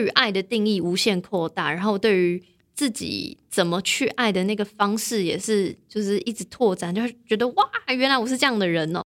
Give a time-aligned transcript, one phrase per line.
[0.00, 9.02] 对于爱的定义无限扩大，然后对于自己怎么去爱的那个方式也是，就是一直拓展，就会觉得哇，原来我是这样的人哦。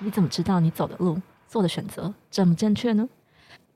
[0.00, 1.18] 你怎么知道你走的路、
[1.48, 3.08] 做的选择这么正确呢？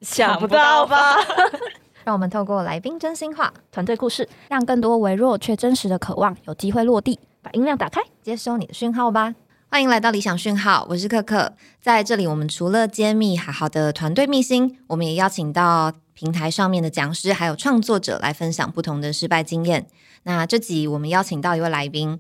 [0.03, 1.17] 想不到吧？
[2.05, 7.19] 让我们透过来宾真心话、团队故事，让更多微弱却真实的渴望有机会落地。
[7.43, 9.33] 把音量打开，接收你的讯号吧。
[9.69, 11.53] 欢迎来到理想讯号，我是可可。
[11.83, 19.87] 在这里，我们除了揭秘好好的团队秘辛，我们也邀请到平台上面的讲师还有创作者来分享不同的失败经验。
[20.23, 22.19] 那这集我们邀请到一位来宾。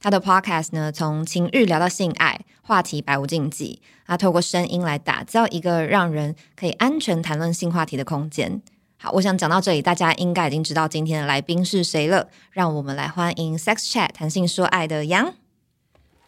[0.00, 3.80] 他的 podcast 呢，从情欲聊到性爱，话题百无禁忌。
[4.06, 8.60] 他透过声音来打造一个让人可以安全谈论性话题的空间。
[8.98, 12.28] 好，我想讲到这里，大家应该已经知道今天的来宾是谁了。
[12.50, 15.32] 让我们来欢迎 Sex Chat 谈性说爱的杨。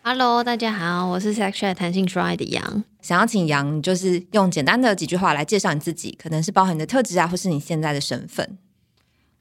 [0.03, 2.85] Hello，大家好，我是 Sex Chat 谈性说爱的杨。
[3.03, 8.59] 想要请杨，就是用简单的几句话来介绍你自己，可能是包含你的特质啊，或是你现在的身份。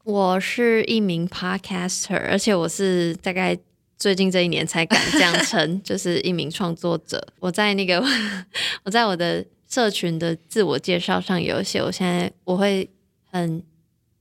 [0.03, 3.57] 我是一名 podcaster，而且我是大概。
[3.97, 7.21] 最近这一年才敢这样称， 就是一名创作者。
[7.41, 8.01] 我在那个
[8.85, 12.89] 我在我的社群的自我介绍上有写，我现在我会
[13.29, 13.61] 很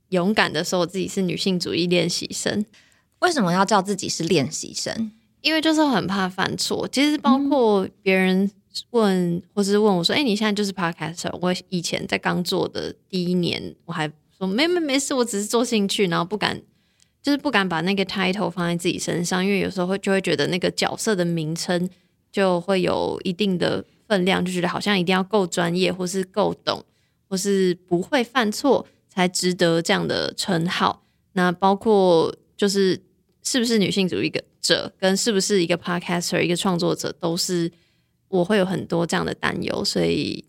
[0.08, 2.66] 勇敢的说我自己是女性主义练习生。
[3.20, 5.12] 为什么要叫自己是练习生？
[5.40, 6.86] 因为就是很怕犯错。
[6.88, 8.50] 其实包括别人
[8.90, 16.60] 问或是问我说：“哎，你现在就是 podcaster？” 我以前在刚做的第一年，我还说：“没没没事，我只是做兴趣，然后不敢。”
[17.20, 21.90] 就是不敢把那个 title 放在自己身上，因为有时候会就会觉得那个角色的名称
[22.30, 26.82] 就会有一定的分量，就觉得好像一定要够专业，或是够懂，
[27.28, 31.02] 或是不会犯错才值得这样的称号。
[31.32, 32.98] 那包括就是
[33.42, 34.30] 是不是女性主义
[34.68, 37.70] 者，跟是不是一个 podcaster 一个创作者，都是
[38.28, 40.44] 我会有很多这样的担忧，所以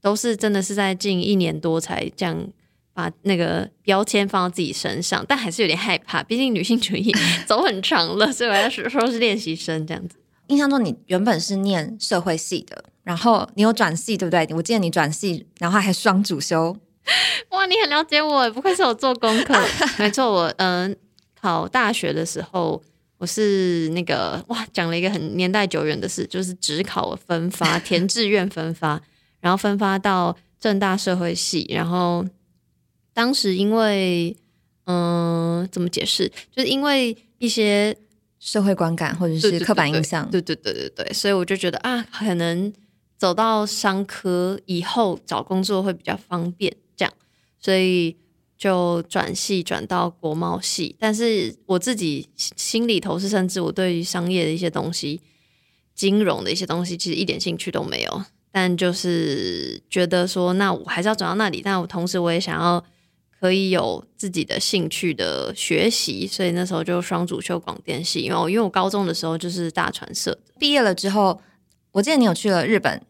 [0.00, 2.48] 都是真的是在近一年多才这样。
[2.94, 7.10] 把那个标签放到自己身上，但还是有点害怕，毕竟女性主义
[7.48, 10.18] 走很长了，所以我要说说是练习生这样子。
[10.48, 14.46] 印象中你原本是念社会系的，然后你有转系对不对？
[14.54, 16.76] 我记得你转系，然后还双主修。
[17.48, 19.58] 哇，你很了解我，不愧是我做功课。
[19.98, 20.94] 没错，我嗯
[21.40, 22.82] 考大学的时候，
[23.22, 29.00] 我是那个哇讲了一个很年代久远的事，就是只考分发填志愿分发，
[29.38, 32.26] 然后分发到正大社会系，然后。
[33.14, 34.34] 当时因为，
[34.86, 36.32] 嗯，怎么解释？
[36.50, 37.94] 就是因为一些
[38.40, 42.72] 社会观感或者是刻板印象，对对对对对，所以我就觉得啊，可能
[43.18, 47.12] 走到商科以后找工作会比较方便，这样，
[47.60, 48.16] 所以
[48.62, 50.94] 就转系转到国贸系。
[51.00, 55.20] 但是我自己心里头是，甚至我对于商业的一些东西、
[55.96, 58.22] 金融的一些东西，其实一点兴趣都没有。
[58.52, 61.60] 但就是觉得说，那我还是要转到那里。
[61.64, 62.84] 但我同时我也想要。
[63.42, 68.20] 可以有自己的兴趣的学习，所以那时候就双主修广电系。
[68.20, 71.42] 因为我因为我高中的时候就是大传社的，毕业了之后，
[71.90, 73.04] 我记得你有去了日本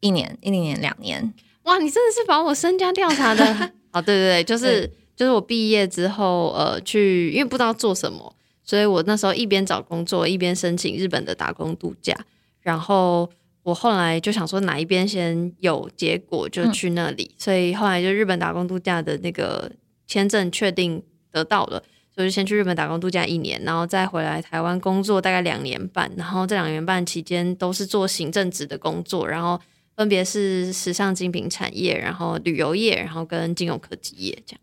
[0.00, 1.32] 一年、一年、两年。
[1.62, 8.34] 哇，你真的是把我身家调查的哦，对对对，就是就是我毕业之后，呃，去因为不知道做什么，
[8.64, 12.16] 所以我那时候一边找工作，一边申请日本的打工度假，
[12.60, 13.30] 然后。
[13.64, 19.70] 我后来就想说哪一边先有结果就去那里，所以后来就日本打工度假的那个
[20.06, 21.82] 签证确定得到了，
[22.14, 29.60] 所以就先去日本打工度假一年，然后再回来台湾工作大概两年半，然后这两年半期间都是做行政职的工作，然后
[29.98, 34.60] 分别是时尚精品产业，然后旅游业，然后跟金融科技业这样。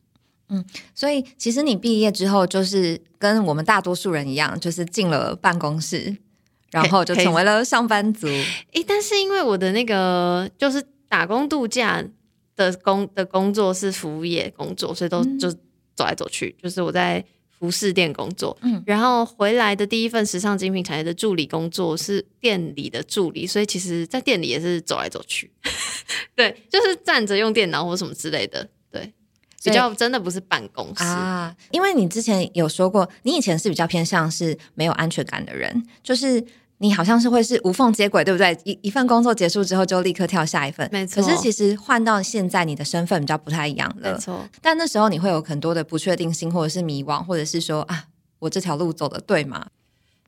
[0.48, 0.66] 嗯，
[0.96, 6.18] 所以其实你毕业之后就是跟我们大多数人一样，就是进了办公室。
[6.72, 8.28] 然后就成为了上班族。
[8.28, 12.04] 诶，但是因为我的那个就是打工度假
[12.58, 15.50] 的工的工作是服务业工作，所以都就
[15.96, 16.54] 走来走去。
[16.62, 17.24] 就是我在
[17.66, 25.50] 服饰店工作，嗯，然后回来的第一份时尚精品产业的助理工作是店里的助理，所以其实在店里也是走来走去。
[26.36, 28.70] 对，就是站着用电脑或什么之类的。
[28.92, 29.12] 对，
[29.64, 31.56] 比较真的不是办公室啊。
[31.72, 36.46] 因为你之前有说过，你以前是比较偏向是没有安全感的人，就是。
[36.86, 38.56] 你好像是会是无缝接轨，对不对？
[38.64, 41.20] 一一份工作结束之后就立刻跳下一份，没错。
[41.24, 44.48] 可是其实换到现在，你的身份比较不太一样了，没错。
[44.62, 48.06] 但那时候你会有很多的不确定性，或者是迷惘，或者是说啊，
[48.38, 49.66] 我这条路走的对吗？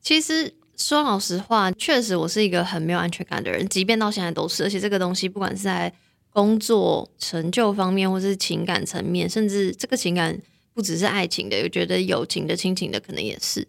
[0.02, 4.64] 其实说老实话，确实我是一个很没有安全感的人，即便到现在都是。
[4.64, 5.94] 而且这个东西，不管是在
[6.32, 10.36] 工作成就方面，或是情感层面，甚至这个情感
[10.74, 13.68] 不只是爱情的，我觉得友情的、亲情的可能也是。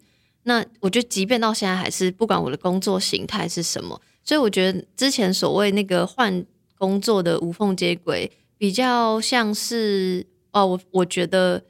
[0.49, 6.43] 那我觉得，即便到现在，还是不管我的工作形态是什么，所以我觉得之前所谓那个换
[6.79, 11.63] 工作的无缝接轨，比较像是哦，我我觉得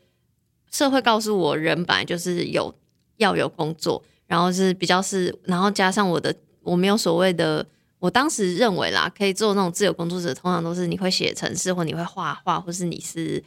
[0.70, 2.72] 社会告诉我，人本来就是有
[3.16, 6.32] 要有工作，然后是比较是，然后加上我的
[6.62, 7.66] 我没有所谓的，
[7.98, 13.42] 我当时认为啦，可以做那种自由工作者，通常都是你会写程式，或你会画画，或是你是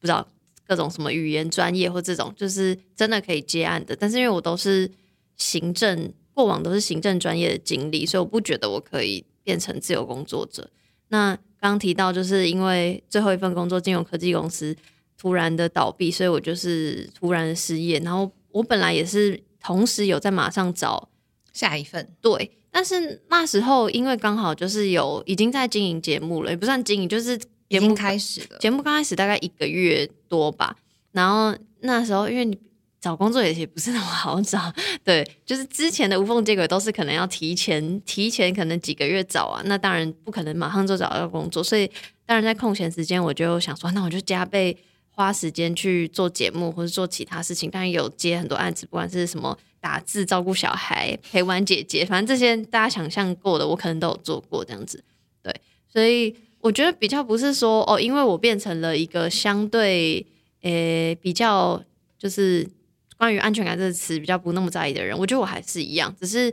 [0.00, 0.26] 不知道。
[0.70, 3.96] 各种什么语言专业或这种，就是真的可以接案的。
[3.96, 4.88] 但是因为我都是
[5.36, 10.70] 行政，过往都是行政专业的经历，所以我不觉得我可以变成自由工作者。
[11.08, 14.76] 那刚刚提到，就是因为最后一份工作金融科技公司
[15.18, 17.98] 突然的倒闭，所以我就是突然失业。
[17.98, 21.08] 然后我本来也是同时有在马上找
[21.52, 22.52] 下一份，对。
[22.70, 27.36] 但是那时候因为刚好就是有已经在经营节目了，也不算经营，就是。
[27.70, 30.76] 节目开始了，节目刚开始大概一个月多吧，
[31.12, 32.58] 然后那时候因为你
[33.00, 34.74] 找工作也也不是那么好找，
[35.04, 41.88] 对，就是之前的无缝接轨都是可能要提前 提前可能几个月找啊，那当然不可能马上就找到工作，所以
[42.26, 44.76] 当然在空闲时间我就想说，那我就加倍
[45.08, 55.04] 花时间去做节目或者做其他事情，当然有接很多案子，不管是什么打字、照顾小孩、陪玩姐姐，反正这些大家想象过的，我可能都有做过这样子，
[55.40, 55.54] 对，
[55.88, 56.34] 所以。
[56.60, 60.26] 我觉得比较不是说哦，因为我变成了一个相对
[60.60, 61.82] 诶比较
[62.18, 62.68] 就是
[63.16, 65.16] 关于安全感这个词比较不那么在意的人。
[65.18, 66.52] 我觉得我还是一样，只是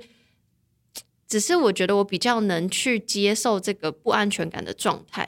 [1.28, 5.28] 只是我觉得我比较能去接受这个不安全感的状态。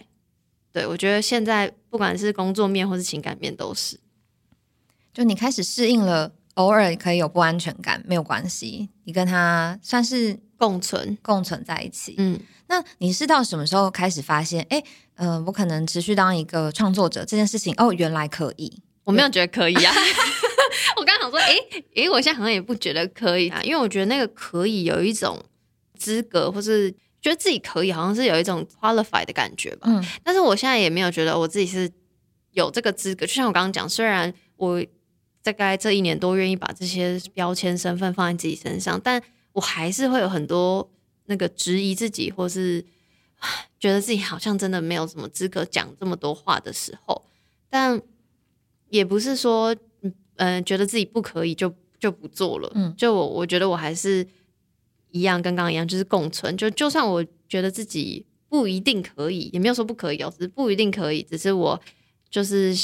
[0.71, 3.99] 对我觉得现在不管是工作面或是情感面都是，
[5.13, 12.39] 就你开始适应了，偶尔可以有不安全感没有关系，你跟他算是共存共存在一起，嗯。
[12.69, 14.65] 那你是到什么时候开始发现？
[14.69, 14.81] 哎，
[15.15, 18.81] 嗯，我可能持续当一个创作者这件事情，哦，原来可以。
[19.03, 19.91] 我没有觉得可以啊。
[20.95, 21.55] 我刚想说，哎，
[21.95, 25.43] 哎，我现在好像也不觉得可以啊，因为我觉得那个可以有一种
[25.97, 29.87] 资格，或是觉得自己可以，好像是有一种 qualify 的感觉吧。
[29.89, 30.05] 嗯。
[30.23, 31.91] 但是我现在也没有觉得我自己是
[32.51, 33.25] 有这个资格。
[33.25, 34.85] 就像我刚刚讲，虽然我
[35.41, 39.19] 大概这一年多愿意把这些标签身份放在自己身上，但
[39.53, 40.87] 我还是会有很多。
[41.29, 42.83] 那个质疑自己，或是
[43.79, 47.23] 觉得自己好像真的没有什么资格讲这么多话的时候，
[47.69, 48.01] 但
[48.89, 49.75] 也不是说，
[50.37, 52.71] 嗯，觉得自己不可以就就不做了。
[52.73, 54.27] 嗯，就我我觉得我还是
[55.11, 56.57] 一样，跟刚刚一样，就是共存。
[56.57, 61.21] 就就算我觉得自己不一定可以，也没有说不可以，只是不一定可以。
[61.21, 61.79] 只是我
[62.29, 62.75] 就是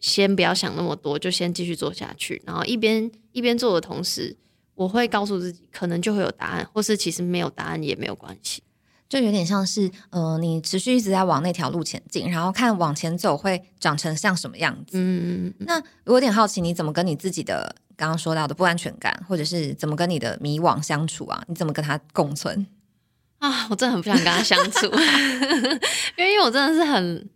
[0.00, 2.40] 先不要想那么多，就先继续做下去。
[2.46, 4.34] 然后一边一边做的同时。
[4.80, 8.62] 我会告诉自己，可能就会有答案，或是其实没有答案也没有关系，
[9.10, 14.96] 就有点像是，呃，你持续一直在往那条路前进，然后看往前走会长成像什么样子。
[14.96, 15.66] 嗯嗯嗯。
[15.66, 21.44] 那我有点好奇，你怎么跟你自己的刚刚说到的不安全感，或者是怎么跟你的迷惘相处啊？
[21.46, 22.66] 你怎么跟他共存
[23.40, 23.68] 啊？
[23.68, 24.86] 我真的很不想跟他相处，
[26.16, 27.28] 因为我真的是很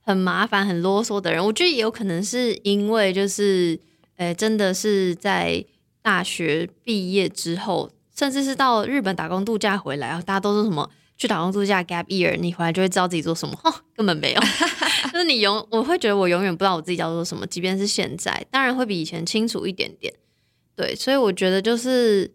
[0.00, 1.40] 很麻烦、很啰嗦的人。
[1.44, 3.78] 我觉得也有可能是因为，就是，
[4.16, 5.64] 呃，真的是在。
[6.02, 13.58] 大学毕业之后，甚至是到日本打工度假回来啊，大家都说什么去打工度假 gap year，你回来就会知道自己做什么，
[13.94, 14.40] 根本没有。
[15.12, 20.14] 就是你永我会觉得我永远不知道我自己叫做什么，即便是现在，当然会比以前清楚一点点。
[20.76, 22.30] 对，所以我觉得就是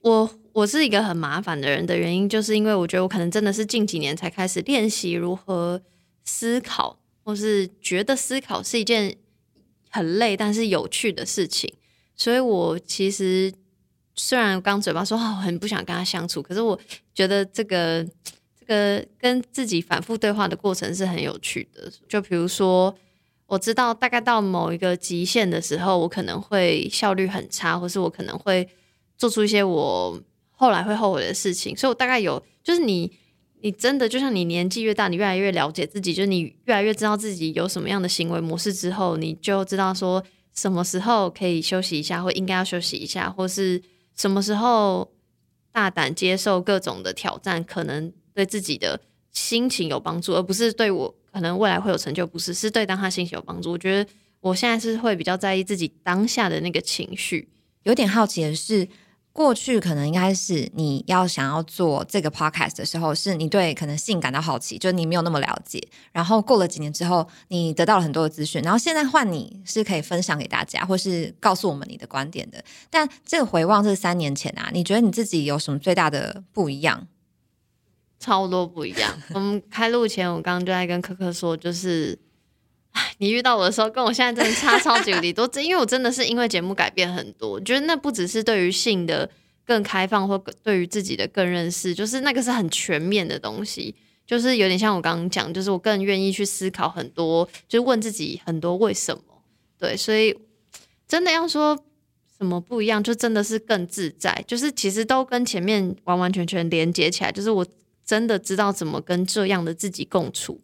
[0.00, 5.80] 我我是一个很麻烦的人的原因，就是因为我觉得我可能真的是近几年才开始练习如何
[6.24, 9.16] 思考，或是觉得思考是一件
[9.90, 11.72] 很累但是有趣的事情。
[12.22, 13.52] 所以，我其实
[14.14, 16.78] 虽然刚嘴巴说我很不想跟他相处，可是我
[17.12, 18.06] 觉得这个
[18.60, 21.90] 这个跟自己反复对话的过程是很有趣的。
[22.08, 22.94] 就比如说，
[23.46, 28.68] 我知道大概到某一个极限的时候，我可能会效率很差，或是我可能会
[29.18, 31.76] 做出一些我后来会后悔的事情。
[31.76, 33.10] 所以我大概有，就是你
[33.62, 40.22] 你真的就像你年纪越大，你越来越了解自己，就是你越来越知道自己有什么样的行为模式之后，你就知道说。
[40.54, 43.82] 什么时候可以休息一下，或应该要休息一下，或是
[44.16, 45.10] 什么时候
[45.70, 53.72] 大胆接受各种的挑战，可能对自己的心情有帮助，而不是对我可能未来会有成就，不是是对当下心情有帮助。
[53.72, 57.48] 我觉得我现在是会比较在意自己当下的那个情绪。
[57.84, 58.88] 有点好奇的是。
[59.32, 65.82] 过去可能应该是你要想要做这个 podcast 的时候，是你对可能性感到好奇，就你没有那么了解。
[66.12, 72.62] 然后过了几年之后，你得到了很多的资讯，然后现在换你是可以分享给大家，或是告诉我们你的观点的。
[72.90, 77.08] 但这个回望这三年前啊，你觉得你自己有什么最大的不一样？
[78.20, 79.12] 超多不一样。
[79.34, 82.16] 我们开录前，我刚刚就在跟可可说，就是
[83.18, 85.46] 你遇到我的时候，跟我现在真的差超级无敌多。
[85.48, 89.28] 这因为我真的是因为节目改变很多，我觉得那不只是对于性的
[89.64, 93.94] 更开放，或对于自己的更认识，就是那个是很全面的东西。
[94.24, 99.22] 就是有点像我刚刚讲，就是我更愿意去思考很多，就问自己很多为什么。
[99.78, 100.34] 对，所以
[101.08, 101.76] 真的要说
[102.38, 104.42] 什么不一样，就真的是更自在。
[104.46, 107.66] 就是其实都跟前面完完全全连接起来，就是我
[108.06, 110.60] 真的知道怎么跟这样的自己共处。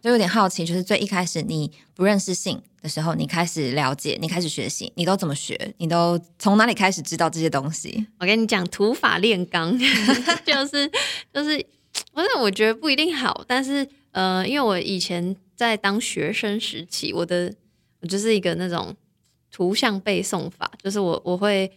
[0.00, 5.74] 就有点好奇，就是最一开始你不认识性的时候，你开始了解，你开始学习，你都怎么学？
[5.78, 8.06] 你都从哪里开始知道这些东西？
[8.18, 9.84] 我跟你讲，土法炼钢，就
[10.66, 10.90] 是
[11.32, 11.66] 就是，
[12.12, 17.52] 不是我觉得不一定好，但是呃，因为我以前在当学生时期，我的
[18.00, 18.94] 我就是一个那种
[19.50, 21.70] 图像背诵法，就是我我会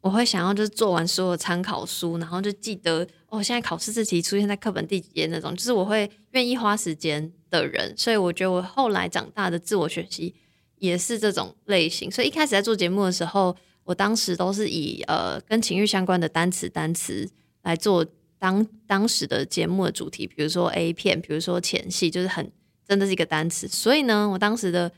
[0.00, 7.32] 我会想要就是做完所有参考书，然后就记得哦，现在考试这题出现在课本第几页那种，就是我会愿意花时间。
[7.50, 10.32] 的人，所以我觉得我后来长大的自我学习
[10.78, 12.08] 也是这种类型。
[12.08, 17.28] 所以一开始在做节目的时候，我当时都是以呃跟情欲相关的单词单词
[17.62, 18.06] 来做
[18.38, 22.52] 当当时的节目的主题，比如说 A 片，比如说前戏，就是很
[22.86, 23.66] 真的是一个单词。
[23.66, 24.92] 所以呢，我当时的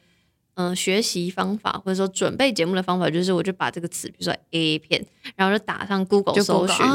[0.55, 5.05] 嗯学习方法或者说准备节目的方法，就是我就把这个词，比如说 A 片，
[5.37, 6.87] 然后就打上 Google 搜寻，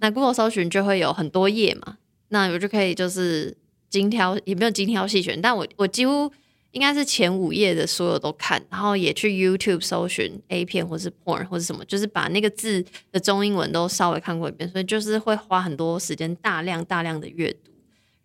[0.00, 1.98] 那 Google 搜寻就会有很多页嘛，
[2.28, 3.56] 那我就可以就是。
[3.90, 6.30] 精挑也没有精挑细选，但我我几乎
[6.70, 17.72] 应该是前五页的所有都看，然后也去 YouTube 搜寻 A 片或是 porn 或者什么，就是把那个字的中英文都稍微看过一遍，所以就是会花很多时间大量大量的阅读。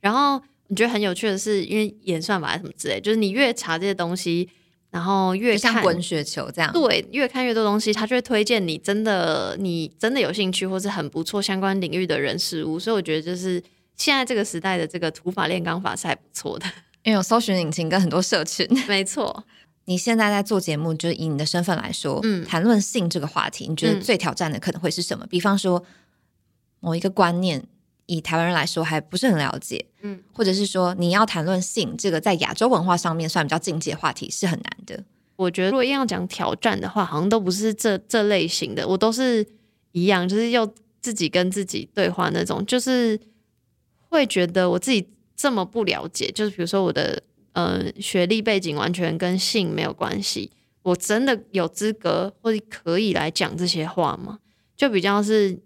[0.01, 4.47] 然后我觉得很有趣的是，因为演算法什么之类，就是你越查这些东西，
[4.95, 13.61] 然后越像滚雪球这样，对，越看越多东西，他就会推荐你真的你真的有兴趣或是很不错相关领域的人事物，所以我觉得就是。
[13.97, 16.65] 现在这个时代的这个土法炼钢法是还不错的，
[17.03, 18.67] 因为有搜寻引擎跟很多社群。
[18.89, 19.45] 没错，
[19.85, 25.25] 你现在在做节目，就是以你的身份来说，嗯，谈论性这个话题，你觉得最挑战的可能会是什么？
[25.27, 25.81] 比方说
[26.81, 27.65] 某一个观念，
[28.05, 35.03] 以台湾人来说还不是很了解，嗯，或者是说你要谈论性这个在亚洲文化上面算比较禁忌的话题是很难的。
[35.35, 39.45] 我觉得如果硬要讲挑战的话，好像都不是这这类型的，我都是
[39.91, 40.65] 一样，就是要
[41.01, 43.19] 自己跟自己对话那种，就是。
[44.07, 47.21] 会觉得我自己这么不了解，就是比如说我的
[47.51, 50.49] 呃学历背景完全跟性没有关系，
[50.83, 54.39] 我真的有资格或者可以来讲这些话吗？
[54.77, 55.59] 就比较是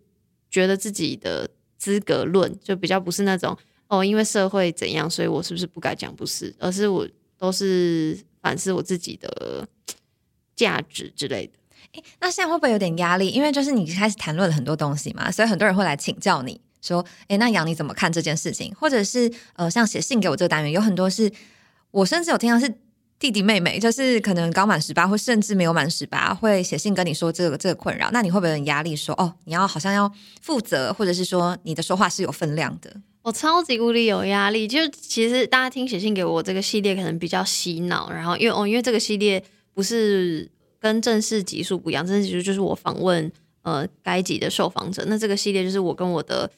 [0.49, 1.47] 觉得自己的
[1.79, 3.57] 资格论，就比较不是那种
[3.87, 6.15] 哦，因为社会怎样，所以我是不是不该讲？
[6.15, 7.07] 不是，而是我
[7.39, 9.67] 都是反思我自己的
[10.55, 11.53] 价值之类的。
[11.93, 13.29] 诶，那现在会不会有点压力？
[13.29, 16.61] 因为就是你开始谈论了很多东西嘛，所以很多人会来请教你。
[16.81, 18.73] 说，哎，那杨你怎么看这件事情？
[18.75, 21.29] 或者是，呃，像写信给我这个单元，有很多是，
[21.91, 22.73] 我甚至有听到是
[23.19, 28.09] 弟弟妹妹，就是可能刚满十八，或甚至没有满十八，会写信跟你说这个这个困扰。
[28.11, 28.95] 那你会不会有压力？
[28.95, 30.09] 说，哦，你要好像要
[30.41, 32.95] 负责，或者是说你的说话是有分量的？
[33.21, 34.65] 我超级无力有压力。
[34.67, 40.49] 就其实大家听写信给我这个系列可能比较洗脑，然后因为哦，因为这个系列不是
[40.79, 43.29] 跟正式集数不一样，正式集数就是我访问
[43.63, 46.49] 呃该集的受访者，那这个系列就是我跟我的。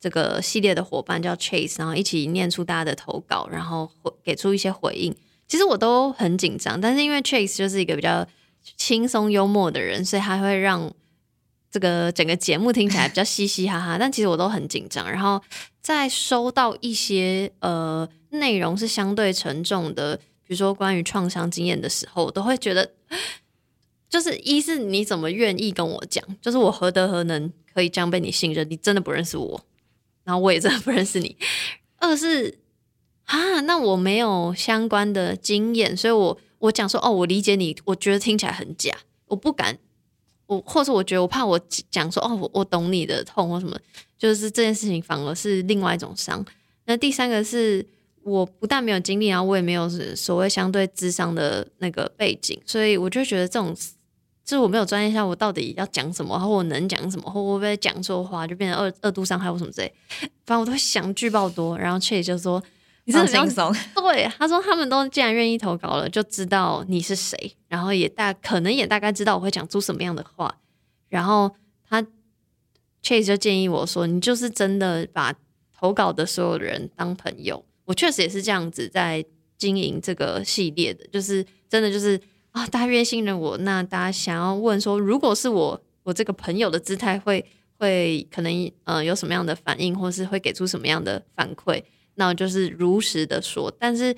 [0.00, 5.16] 这个系列的伙伴叫 Chase，然后一起念出大家的投稿，然后回给出一些回应。
[5.46, 8.26] 其实我都很紧张，但是因为 Chase 就是一个比较
[8.76, 10.92] 轻松幽默的人，所以他会让
[11.70, 13.96] 这个整个节目听起来比较嘻嘻哈哈。
[14.00, 15.10] 但其实我都很紧张。
[15.10, 15.42] 然后
[15.80, 22.92] 在收到一些呃内容是相对沉重的，比如说关于创伤经验的时候，我都会觉得，
[24.08, 28.68] 就是一是你怎么愿意跟我讲，就是我何德何能可以这样被你信任？
[28.70, 29.64] 你真的不认识我。
[30.24, 31.36] 然后我也真的不认识你。
[31.98, 32.58] 二是
[33.24, 38.94] 啊，那我没有相关的经验，所以我我讲说哦，我理解你，我觉得听起来很假，
[39.26, 39.78] 我不敢，
[40.46, 43.78] 我或者我觉得我怕我讲说哦，我我懂你的痛或什么，
[44.18, 46.44] 就是这件事情反而是另外一种伤。
[46.86, 47.86] 那第三个是
[48.22, 53.74] 我不但没有经历，然后我也没有所谓相对智商的那个背景，所以我就觉得这种。
[54.46, 59.90] 就是我没有专业下，我到底要讲什么，或我能讲什么，或会不会讲错话，就变成二二度伤害或什么之类。
[60.44, 61.78] 反正我都会想巨爆多。
[61.78, 62.62] 然后 Che 就说
[63.04, 70.54] ：“你很轻松。”对，他说他们都既然愿意投稿了，就知道你是谁，然后也大可能也大概知道我会讲出什么样的话。
[71.08, 71.54] 然后
[71.88, 72.02] 他
[73.02, 75.34] Chase 就建议我说：“你就是真的把
[75.78, 79.24] 投稿的所有人当朋友。”我确实也是这样子在
[79.56, 82.20] 经营这个系列的，就是真的就是。
[82.54, 87.44] 啊，大家越信任我，那大家想要问说，如果是我，我这个朋友的姿态会
[87.76, 91.82] 会可能呃有什么样的反应，或是会给出什么样的反馈，
[92.16, 93.72] 那我就是如实的说。
[93.78, 94.14] 但是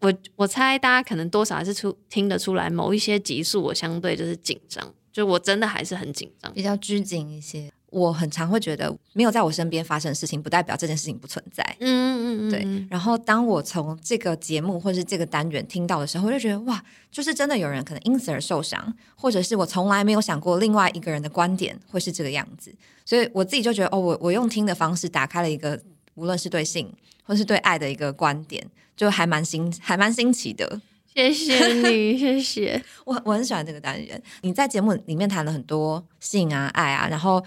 [0.00, 6.52] 我我猜大家可能多少还是出听得出来，某一些集数我相对就是紧张，就我真的还是很紧张。
[6.52, 7.70] 比较拘谨一些。
[7.90, 11.64] 我很常会觉得，没有在我身边发生的事情，不代表这件事情不存在。
[11.80, 22.70] 嗯嗯嗯，对，然后当我从这个节目或是这个单元听到的时候，我就觉得哇，就是真的有人可能因此而受伤，或者是我从来没有想过另外一个人的观点会是这个样子，
[23.06, 25.80] 所以我自己就觉得哦，我我用听的方式打开了一个
[26.18, 30.80] 无论是对性或是对爱的一个观点，就还蛮新还蛮新奇的。
[31.14, 34.22] 谢谢你，谢谢 我我很喜欢这个单元。
[34.42, 37.44] 你在节目里面谈了很多性啊爱啊，然后。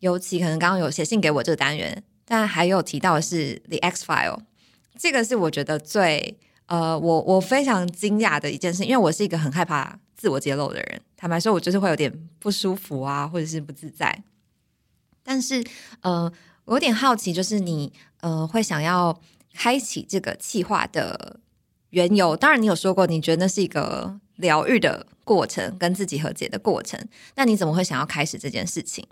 [0.00, 4.38] 尤其可能刚刚有写信给我这个单元，但还有提到的是 The X File，
[4.98, 14.22] 这个是我觉得最呃，我我非常惊讶的一件事，因为我是一个很害怕自我揭露的人，坦白说，我就是会有点不舒服啊，或者是不自在。
[15.22, 15.64] 但是
[16.02, 16.30] 呃，
[16.66, 17.90] 我有点好奇，就是你
[18.24, 19.20] 呃会想要
[19.52, 21.38] 开启这个计划的
[21.90, 26.98] 缘由，当然你有说过，你觉得那是一个疗愈的过程，跟自己和解的过程，
[27.36, 29.06] 那你怎么会想要开始这件事情？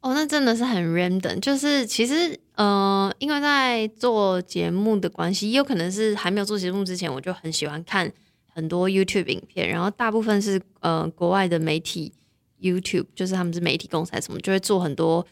[0.00, 8.10] 哦，那真的是很 random，就是其实，呃，因为在做节目的关系，也有可能是还没有做节目之前，我就很喜欢看
[8.48, 12.12] 很多 YouTube 影片，然后大部分是呃国外的媒体
[12.60, 15.26] YouTube，就是他们是媒体公司什么，就会做很多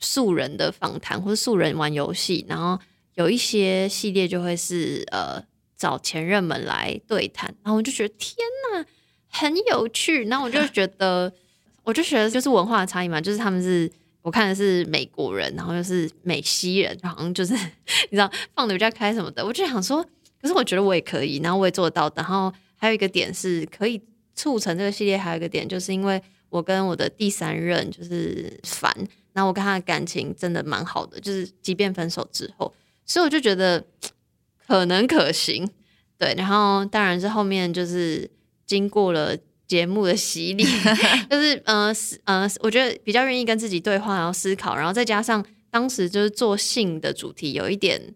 [0.00, 2.78] 素人的访谈或者素人玩游戏，然后
[3.14, 5.42] 有一些系列就会是呃
[5.76, 8.36] 找前任们来对谈，然后我就觉得天
[8.72, 8.84] 呐，
[9.28, 11.32] 很有趣，然后我就觉得，
[11.84, 13.90] 我就觉得就是文化的差异嘛，就是他们是。
[14.22, 17.54] 我看的是美国人，然后又是美西人，好像就是
[18.10, 20.04] 你知道放的比较开什么的，我就想说，
[20.42, 22.12] 可是我觉得我也可以，然后我也做得到。
[22.14, 23.98] 然后还有一个点是可以
[24.34, 28.94] 促成这个系列，还有一个点就是因为我跟我的第三任就是凡，
[29.32, 32.72] 然后我跟他的感情真的蛮好的，就是即便分手之后，
[33.04, 33.84] 所以我就觉得
[34.66, 35.68] 可能可行。
[36.18, 38.30] 对，然后当然是后面就是
[38.66, 39.36] 经过了。
[39.70, 40.64] 节目的洗礼，
[41.30, 41.94] 就是呃
[42.24, 48.12] 呃，我觉得比较愿意跟自己对话，然后思考，然后再加上当时就是做性的主题有一点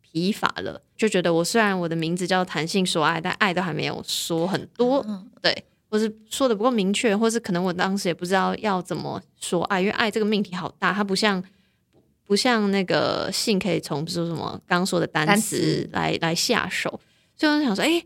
[0.00, 5.04] 疲乏了，就觉得我虽然我的名字叫谈性说爱，但爱都还没有说很多，
[5.42, 11.44] 对，或是说的不够明确，或是可能我当时也不知道要怎么说爱，因为爱这个命题好大，它不像
[12.24, 16.98] 不像那个性可以从比如说什么刚说的单词来来下手，
[17.36, 18.02] 所以我想说，哎，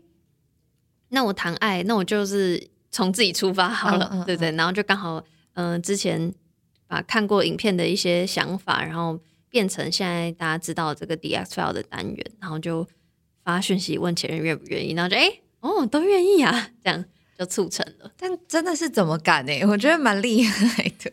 [1.07, 2.69] 那我谈爱，那我就是。
[2.89, 5.21] 从自己出发好了，对对，然后就刚好，
[5.53, 6.33] 嗯，之前
[6.87, 9.19] 把看过影片的一些想法，然后
[9.49, 12.87] 变成现在大家知道这个 D X File 的单元，然后就
[13.43, 17.05] 发讯息问前任愿不愿意，然后就哎，哦，都愿意啊，这样
[17.37, 18.11] 就促成了。
[18.17, 19.53] 但真的是怎么敢呢？
[19.67, 21.11] 我觉得蛮厉害的。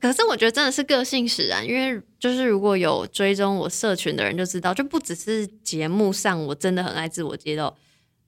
[0.00, 7.72] 可是我觉得真的是个性使然，因为就是如果有追踪我社群的人就知道，就不只是节目上我真的很爱自我揭露，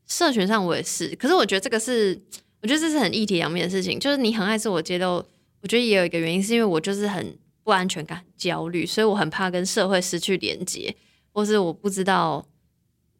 [0.07, 1.15] 社群上我也是。
[1.17, 2.21] 可是我觉得这个是。
[2.61, 5.25] 我觉得这是很一体两面的事情，就是你很爱自我揭露，
[5.61, 10.93] 我觉得也有一个原因，是因为我就是很不安全感、焦虑，所以我很怕跟社会失去连接，
[11.33, 12.45] 或是我不知道，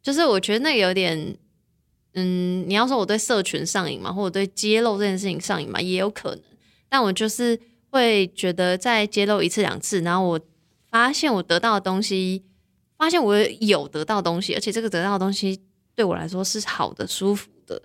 [0.03, 1.37] 就是我觉得那有点，
[2.13, 6.41] 嗯，你要说我对社群上瘾嘛，或者对揭露这件事情上瘾嘛，也有可能，
[6.89, 10.39] 但我就是会觉得在揭露一次两次，然后我
[10.89, 12.43] 发现我得到的东西，
[12.97, 15.59] 发现我有得到东西，而且这个得到的东西
[15.95, 17.81] 对我来说是好的、舒服的。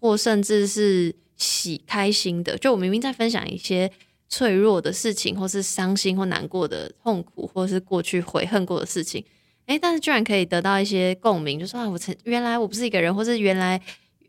[0.00, 3.90] 或甚至是喜开心的，就我明明在分享一些
[4.28, 9.24] 脆弱的事情，或是伤心或难过的痛苦，或是过去悔恨过的事情，
[9.68, 13.80] 诶，但是居然可以得到一些共鸣，就说啊，我曾原来我不是一个人，或是原来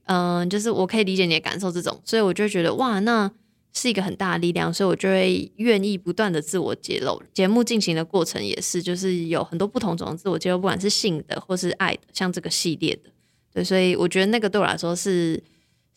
[0.06, 3.30] 嗯，就是我可以理解你的感受，这种，所以我就觉得哇，那
[3.74, 7.22] 是一个很大的力量，所以我就会愿意不断的自我揭露。
[7.34, 13.10] 节目进行的过程也是，就是有很多不同种的自我揭露，不管是性的或是爱的，像这个系列的，
[13.54, 15.44] 对，所以我觉得那个对我来说是。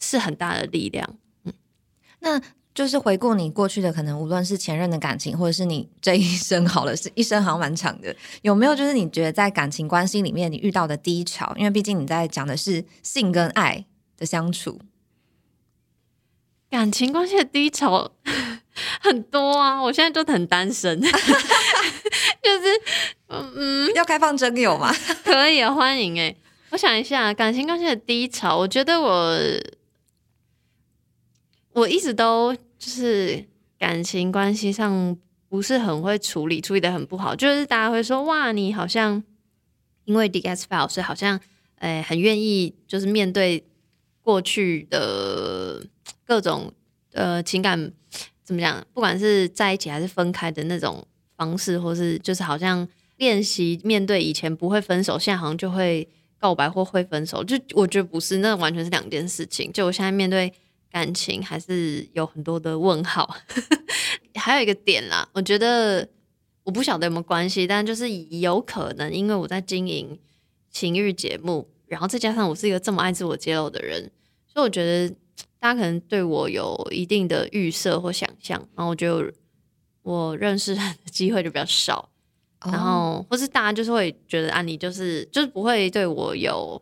[0.05, 1.09] 是很大的力量，
[1.45, 1.53] 嗯，
[2.19, 2.43] 那
[2.75, 11.55] 就是回顾你过去的可能，无论是前任的感情，或者是你这一生好了，是一生好像蛮长的，有没有就是你觉得在感情关系里面你遇到的低潮？
[11.59, 13.85] 因为毕竟你在讲的是性跟爱
[14.17, 14.81] 的相处，
[16.71, 18.11] 感情关系的低潮
[19.03, 19.83] 很多啊！
[19.83, 22.81] 我现在就很单身， 就是
[23.29, 24.91] 嗯，要开放真友吗？
[25.23, 26.35] 可以啊，欢迎哎！
[26.71, 29.39] 我想一下，感情关系的低潮，我觉得我。
[31.73, 33.45] 我一直都就是
[33.79, 35.17] 感情关系上
[35.49, 37.35] 不是很会处理，处理的很不好。
[37.35, 39.23] 就是大家会说哇，你好像
[40.05, 41.41] 因为 D S File，所以好像
[41.81, 43.65] 诶很愿意就是面对
[44.21, 45.85] 过去的
[46.25, 46.73] 各种
[47.13, 47.93] 呃情感
[48.45, 51.07] 怎么讲，不管是在一起还是分开的那种
[51.37, 56.09] 方式，或是就是好像练习面对以前不会分手，现在好像就会
[56.39, 59.73] 告白或会分手，就我觉得不是，那完全是两件事情。
[59.73, 60.53] 就我现在面对
[60.93, 63.35] 感情还是有很多的问号。
[64.37, 66.07] 还有一个点啦，我觉得
[66.65, 70.19] 我不晓得有没有关系，但就是有可能，因为我在经营
[70.71, 74.11] 情欲节目，然后再加上我是一个这么爱自我揭露的人，
[74.47, 75.15] 所以我觉得
[75.59, 79.33] 大家可能对我有一定的预设或想象，然后我觉得
[80.03, 82.11] 我认识人的机会就比较少。
[82.65, 86.81] 然后，或是大家就是会觉得啊，你就是就是不会对我有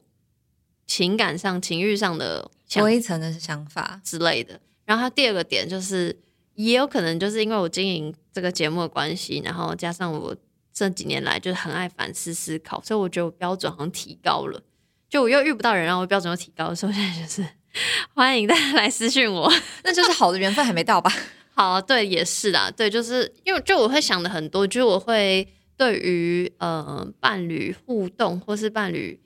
[0.91, 4.61] 情感上、情欲上的多一层的想法之类的。
[4.85, 6.19] 然后，他第二个点就是，
[6.57, 10.35] 也有可能就是因为我经营这个节目的关系，然后加上我
[10.75, 14.61] 这几年来就是很爱反思思考，所以我觉得我标准好像提高了。
[15.09, 17.47] 就我又遇不到人，让我标准又提高的时候，现在就是
[18.13, 19.49] 欢迎大家来私讯我，
[19.85, 21.13] 那就是好的缘分还没到吧？
[21.55, 25.47] 好，对，也是啦，对，就是因为就我会想的很多，就是我会。
[25.81, 29.19] 对于呃伴侣互动或是伴侣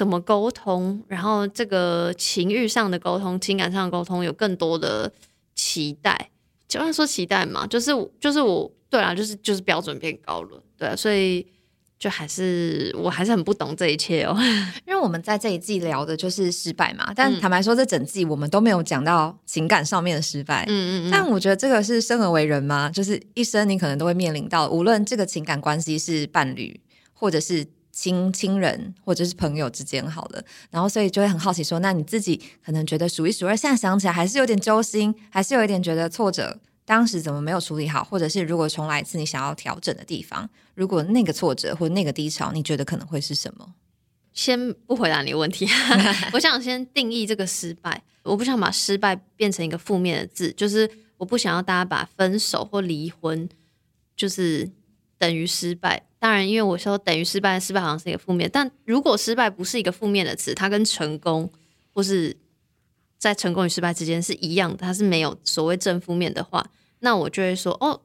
[0.00, 5.12] 怎么沟通，然后这个情欲上的沟通、情感上的沟通有更多的
[5.54, 6.30] 期待，
[6.66, 11.46] 就算说期待嘛，就是就是我对啊，就是就是标准变高了，对啊，所以。
[12.00, 14.34] 就还是我还是很不懂这一切哦，
[14.88, 20.64] 因为我们在这一季聊的就是失败嘛，但坦白说，这整季我们都没有讲到情感上面的失败。
[20.66, 21.10] 嗯嗯嗯。
[21.10, 26.80] 但我觉得这个是生而为人嘛，就是一生你可能都会面临到，无论这个情感关系是伴侣，
[27.12, 27.66] 或者是
[28.00, 36.58] 亲亲人，或者是朋友之间好了，然后所以就会很好奇说，那你自己可能觉得数一数二，现在想起来还是有点揪心，还是有一点觉得挫折。
[36.86, 43.74] 当时怎么没有处理好，或者是如果重来一次，你想要调整的地方，如果那个挫折或那个低潮，你觉得可能会是什么？
[44.32, 45.68] 先不回答你问题，
[46.32, 48.02] 我想先定义这个失败。
[48.22, 53.48] 我不想把失败变成一个负面的字，就是我不想要大家把分手或离婚
[54.16, 54.70] 就是
[55.18, 56.06] 等于失败。
[56.20, 61.50] 当然，因为我说等于失败，失败好像是一个负面，但如果失败不是一个负面的词，它跟成功
[61.92, 62.36] 或是
[63.18, 66.64] 在成功与失败之间是一样的，它是没有所谓正负面的话。
[67.00, 67.98] 那我就会说哦，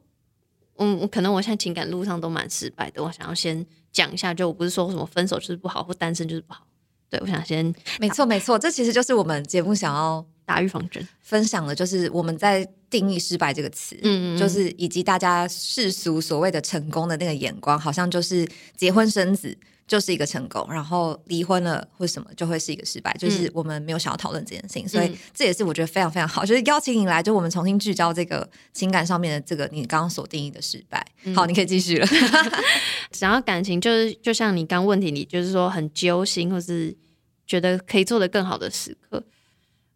[0.78, 3.04] 嗯，可能我现在情感路上都蛮失败的。
[3.04, 6.66] 我想要先讲一下，就我不是说什么分手就是不好，或单身就是不好。
[7.10, 19.58] 对我想先，没错没错，这其实就是我们节目想要打预防针，分享的就是我们在定义失败这个词，嗯嗯，就是以及大家世俗所谓的成功的那个眼光，好像就是结婚生子。
[19.88, 31.06] 就是一个成功，然后离婚了或什么就会是一个失败，就是我们没有想要讨论这件事情，所以这也是我觉得非常非常好，就是邀请你来，就我们重新聚焦这个情感上面的这个你刚刚所定义的失败。
[31.36, 32.08] 好，你可以继续了。
[33.14, 36.98] 想要感情，就是就像你刚问题，你就是说很揪心，或是
[37.46, 39.24] 觉得可以做得更好的时刻。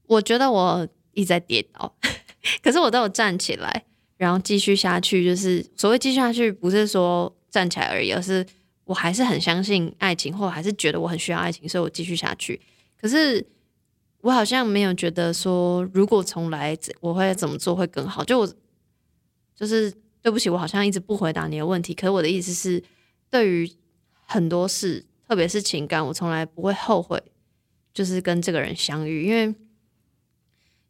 [0.10, 1.96] 我觉得我一直在跌倒，
[2.62, 3.86] 可是我都有站起来，
[4.18, 5.24] 然后继续下去。
[5.24, 8.46] 就是所谓继续下去，不是说站起来而已，而是。
[8.90, 12.60] 我还是很相信爱情，或还是觉得我很需要爱情，所以我继续下去。
[13.00, 13.46] 可是
[14.22, 18.24] 我好像没有觉得说，如果重来，我会怎么做会更好。
[18.24, 18.52] 就我
[19.56, 19.94] 就是
[20.24, 21.94] 对不起，我好像一直不回答你的问题。
[21.94, 22.84] 可是我的意思是，
[23.30, 23.72] 对于
[24.26, 27.22] 很多事，特别是情感，我从来不会后悔，
[27.94, 29.54] 就是跟这个人相遇，因为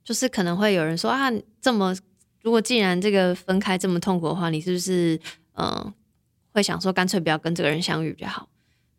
[0.10, 1.30] 就是可能会有人说啊，
[1.62, 1.96] 这么
[2.42, 5.20] 如果既然这个分开这么痛苦的话，你是不是
[5.54, 5.94] 嗯？
[6.52, 8.50] 会想说，干脆不要跟这个人相遇比较好。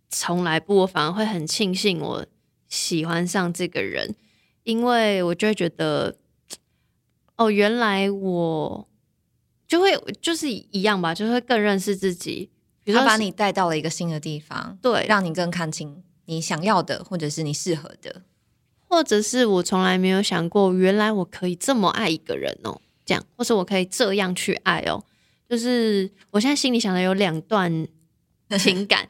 [0.09, 2.25] 从来不，我反而会很庆幸我
[2.68, 4.14] 喜欢上这个人，
[4.62, 6.16] 因为我就会觉得，
[7.35, 8.88] 哦，原来我
[9.66, 9.92] 就会
[10.23, 12.53] 就是一样吧，就会更认识自己。
[12.85, 18.23] 比如说，把你带到了一个新的地方，对，让你更看清你想要的，或者是你适合的，
[18.90, 25.03] 或者是我从来没有想过，原来我可以这么爱一个人哦，这样，或者我可以这样去爱哦。
[25.48, 27.87] 就是我现在心里想的有两段
[28.59, 29.09] 情感，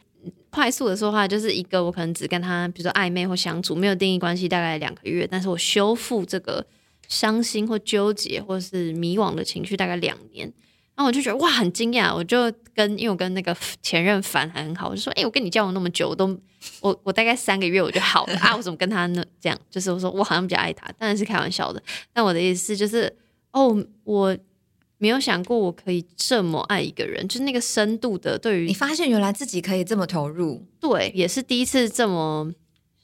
[0.51, 6.67] 快速的说话，就是一个我可能只跟他，比如说暧昧或相处，没有定义关系，大概两个月，但是我修复这个
[7.09, 10.53] 伤心或纠结或是迷惘的情绪大概两年，
[11.01, 16.39] 然后我就觉得哇很惊讶，我就跟因为我跟那个前任烦还很好，我就说哎我跟你交往那么久，我都
[16.83, 19.25] 我我大概三个月我就好了 啊，我怎么跟他呢？
[19.41, 21.83] 这样就是我说我好像比较爱他，当然是开玩笑的，
[22.13, 23.17] 但我的意思就是
[23.53, 24.37] 哦我。
[25.03, 28.39] 没有想过我可以这么爱一个人，就是那个深度的。
[28.39, 32.53] 对于你发现原来自己可以这么投入，对，也是第一次这么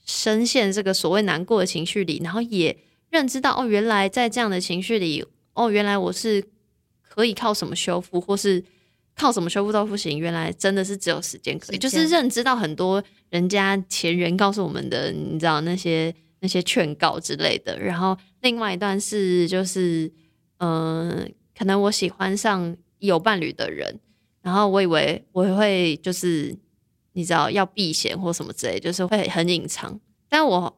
[0.04, 2.76] 深陷这个所谓难过的情绪里，然后也
[3.08, 6.44] 认知到哦，原来在这样的情绪里，哦，原来我是
[7.16, 8.62] 可以靠什么修复，或是
[9.16, 10.16] 靠什么修复都不行。
[10.16, 17.76] 原来真的是只有时间可以，就是认知到很多人家前人告诉我们的，你知道那些那些劝告之类的。
[17.80, 20.08] 然后另外一段是就是
[20.58, 21.28] 嗯。
[21.58, 23.98] 可能我喜欢上有伴侣的人，
[24.42, 26.54] 然后我以为我会就是
[27.14, 29.98] 你知道要避嫌或什么之类，就是会很隐藏。
[30.28, 30.76] 但我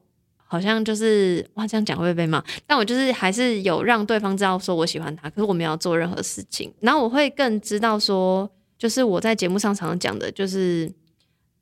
[0.51, 2.43] 好像就是哇，这样讲会被骂？
[2.67, 6.73] 但我就是还是有让对方知道说我喜欢他，可是我没有做任何事情。
[6.81, 10.91] 然后我会更知道说，就是我在节目上常常讲的，就是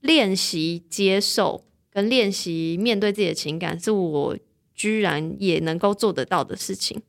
[0.01, 4.39] 练习接受跟练习面对自己的情感，是我
[4.73, 7.03] 居然也能够做得到的事情。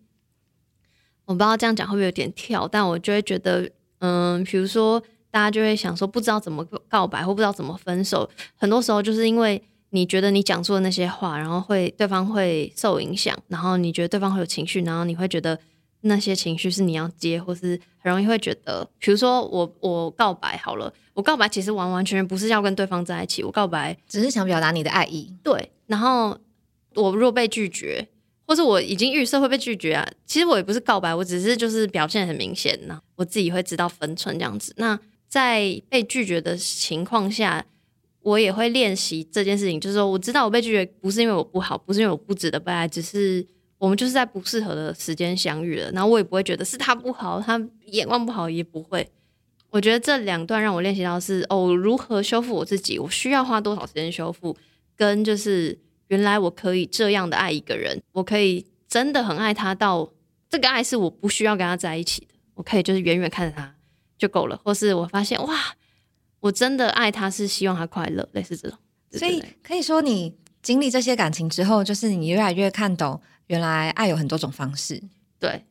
[1.26, 15.60] 我不知道这样讲会不会有点跳，但我就会觉得，嗯，比如说大家就会想说，不知道怎么告白或不知道怎么分手，很多时候就是因为你觉得你讲出的那些话，然后会对方会受影响，然后你觉得对方会有情绪，然后你会觉得
[16.02, 25.34] 那些情绪是你要接，或是很容易会觉得，比如说我我告白好了，我告白其实完完全全不是要跟对方在一起，我告白只是想表达你的爱意。
[25.44, 26.38] 对，然后
[26.96, 28.08] 我若被拒绝。
[28.50, 34.74] 或是我已经预设会被拒绝啊，其实我也不是告白，我只是就是表现很明显呢，我自己会知道分寸这样子。
[34.78, 34.98] 那
[35.28, 37.66] 在被拒绝的情况下，
[38.28, 43.46] 我也会练习这件事情，就是说我知道我被拒绝不是因为我不好，不是因为我不值得被爱，只是
[43.78, 45.90] 我们就是在不适合的时间相遇了。
[45.92, 49.08] 然后我也不会觉得是他不好，他眼光不好也不会。
[49.70, 54.56] 我觉得这两段让我练习到是哦，如何修复我自己，我需要花多少时间修复，
[54.96, 55.80] 跟就是。
[56.10, 60.10] 原来我可以这样的爱一个人，我可以真的很爱他，到
[60.50, 63.76] 这个爱是我不需要跟他在一起的，我可以就是远远看着他
[64.18, 65.54] 就够了，或是我发现哇，
[66.40, 68.78] 我真的爱他是希望他快乐，类似这种。
[69.12, 75.02] 所以可以说，你经历这些感情之后，就是你越来越看懂，原来爱有很多种方式。
[75.40, 75.64] 对，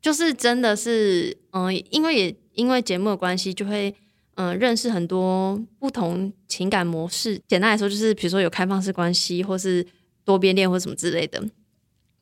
[0.00, 3.94] 就是真的是，嗯，因为也因为节目的关系，就会。
[4.36, 7.40] 嗯，认识很多不同情感模式。
[7.46, 9.86] 简单来说，就是比如说有开放式关系，或是
[10.24, 11.40] 多边恋，或什么之类的。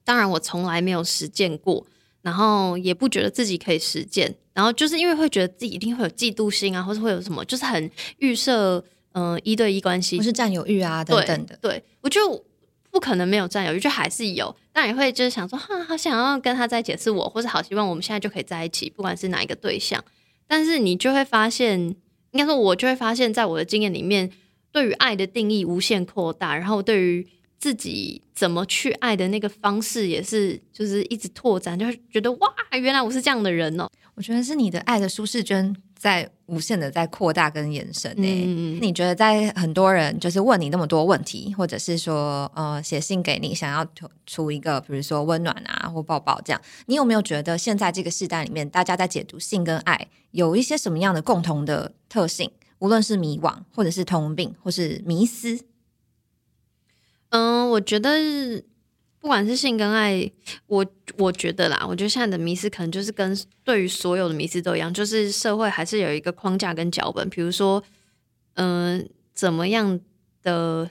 [0.05, 1.87] 当然，我从来没有实践过，
[2.21, 4.35] 然后也不觉得自己可以实践。
[4.53, 11.59] 然后就是因为会觉得自己一定会有嫉妒心啊，或者会有什么，就是很预设，嗯，一对一关系，或是占有欲啊等等的。
[11.61, 12.45] 对我就
[12.91, 14.55] 不可能没有占有欲，就还是有。
[14.73, 20.03] 但也会就是想说，哈，好想要跟他在解释我，或者好希望我们现在就可以在一起，不管是哪一个对象。
[20.47, 21.79] 但是你就会发现，
[22.33, 24.31] 应该说，我就会发现，在我的经验里面，
[24.71, 27.27] 对于爱的定义无限扩大，然后对于
[27.63, 33.89] 自己怎么去爱的那个方式，也是就是一直拓展，就会觉得哇，原来我是这样的人哦。
[34.17, 35.73] 我觉得是你的爱的舒适圈。
[35.95, 38.27] 在无限的在扩大跟延伸呢？
[38.81, 43.87] 你觉得在很多人就是问你那么多问题，或者是说呃写信给你，想要
[44.27, 52.51] 出一个比如说温暖啊或抱抱这样，你有没有觉得现在这个时代里面，大家在解读性跟爱有一些什么样的共同的特性？
[52.81, 55.57] 无论是迷惘，或者是通病，或是迷思？
[57.33, 58.63] 嗯，我觉得。
[59.23, 60.29] 不管是性跟爱，
[60.67, 60.85] 我
[61.17, 67.81] 我觉得啦，我觉得现在的迷失可能就是跟对于所有的迷失都一样，就是社会还是有一个框架跟脚本，比如说，
[68.55, 70.01] 嗯，怎么样
[70.43, 70.91] 的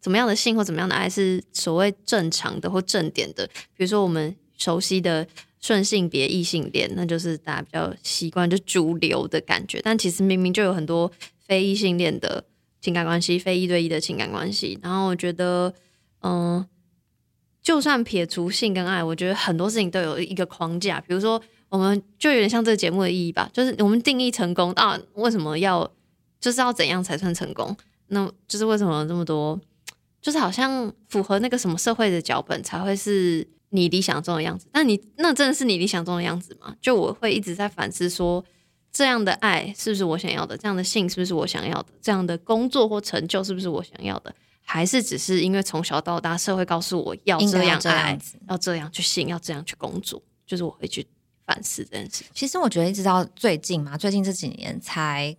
[0.00, 5.24] 怎么样的性或怎么样的爱是所谓正常的或正点的，比如说我们熟悉的
[5.60, 11.08] 顺性别异性恋，那就是大家比较习惯就主流的感觉，但其实明明就有很多
[11.46, 12.42] 非异性恋的
[12.80, 15.72] 情感关系，非一对一的情感关系，然后我觉得，
[16.22, 16.66] 嗯。
[17.62, 20.98] 就算撇除性跟爱，我觉得很多事情都有一个框架。
[21.02, 25.88] 比如说，我们就有点像这个节目的意义吧，就是我们定义成功啊，为什么要
[26.40, 27.76] 就是要怎样才算成功？
[28.08, 29.60] 那就是为什么这么多，
[30.22, 34.66] 就是好像符合那个什么社会的脚本才会是你理想中的样子。
[34.72, 36.74] 那你那真的是你理想中的样子吗？
[36.80, 38.42] 就我会一直在反思说，
[38.92, 40.56] 这样的爱是不是我想要的？
[40.56, 41.88] 这样的性是不是我想要的？
[42.02, 44.34] 这样的工作或成就是不是我想要的？
[44.62, 51.04] 还是只是因为从小到大社会告诉我要这样爱，要这样去性，要这样去工作，就是我会去
[51.44, 52.24] 反思这件事。
[52.32, 55.36] 其实我觉得一直到最近嘛，最近这几年才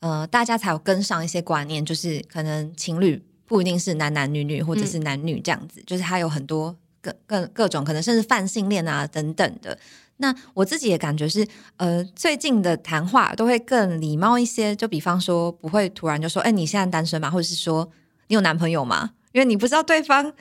[0.00, 9.78] 呃，大家才有跟上一些观念，就是可能情侣不一定是男男女女，或者是男女这样子，就是他有很多各各各种可能，甚至泛性恋啊等等的。
[10.18, 17.30] 那我自己也感觉是，呃，最近的谈话都会更礼貌一些，就比方说不会突然就说，哎，你现在单身吗？
[17.30, 17.90] 或者是说。
[18.28, 19.12] 你有男朋友吗？
[19.30, 20.32] 因为你不知道对方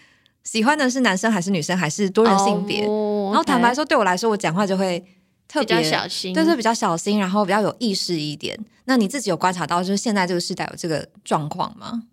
[0.43, 2.81] 喜欢的是男生还是女生，还是多元性别。
[2.81, 5.05] 然后坦白说，对我来说，我讲话就会
[5.47, 8.57] 特别小心，对，是比较小心，然后比较有意识一点。
[8.85, 12.05] 那你自己有观察到，就是现在这个时代有这个状况吗？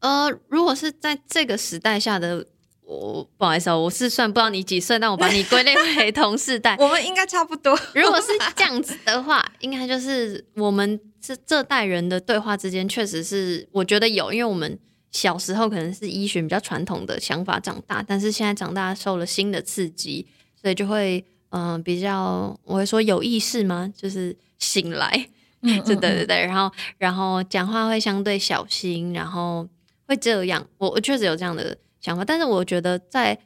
[0.00, 2.46] 呃，如果是在这个时代下的，
[2.88, 7.78] 我不好意思哦，我是算不知道你几岁，但我把你归类为同世代， 我们应该差不多。
[7.94, 10.98] 如果是这样子的话，应该就是我们。
[11.20, 14.78] 这这代人的对话之间，确实是我觉得有，因为我们
[15.10, 23.92] 小时候可能是医学比较传统的想法长大，但是现在长大受了新的刺激，所以就会嗯比较我会说有意识吗？
[23.94, 25.28] 就是醒来，
[25.62, 29.68] 嗯 是对对对，然后然后讲话会相对小心，然后
[30.06, 30.64] 会这样。
[30.78, 33.38] 我我确实有这样的想法，但是我觉得在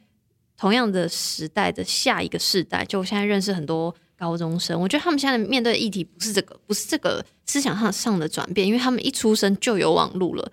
[0.55, 10.51] 同样的时代的下一个世代，就我现在认识很多高中生，我觉得他们现在面对的议题不是这个，不是这个思想上上的转变，因为他们一出生就有网络了。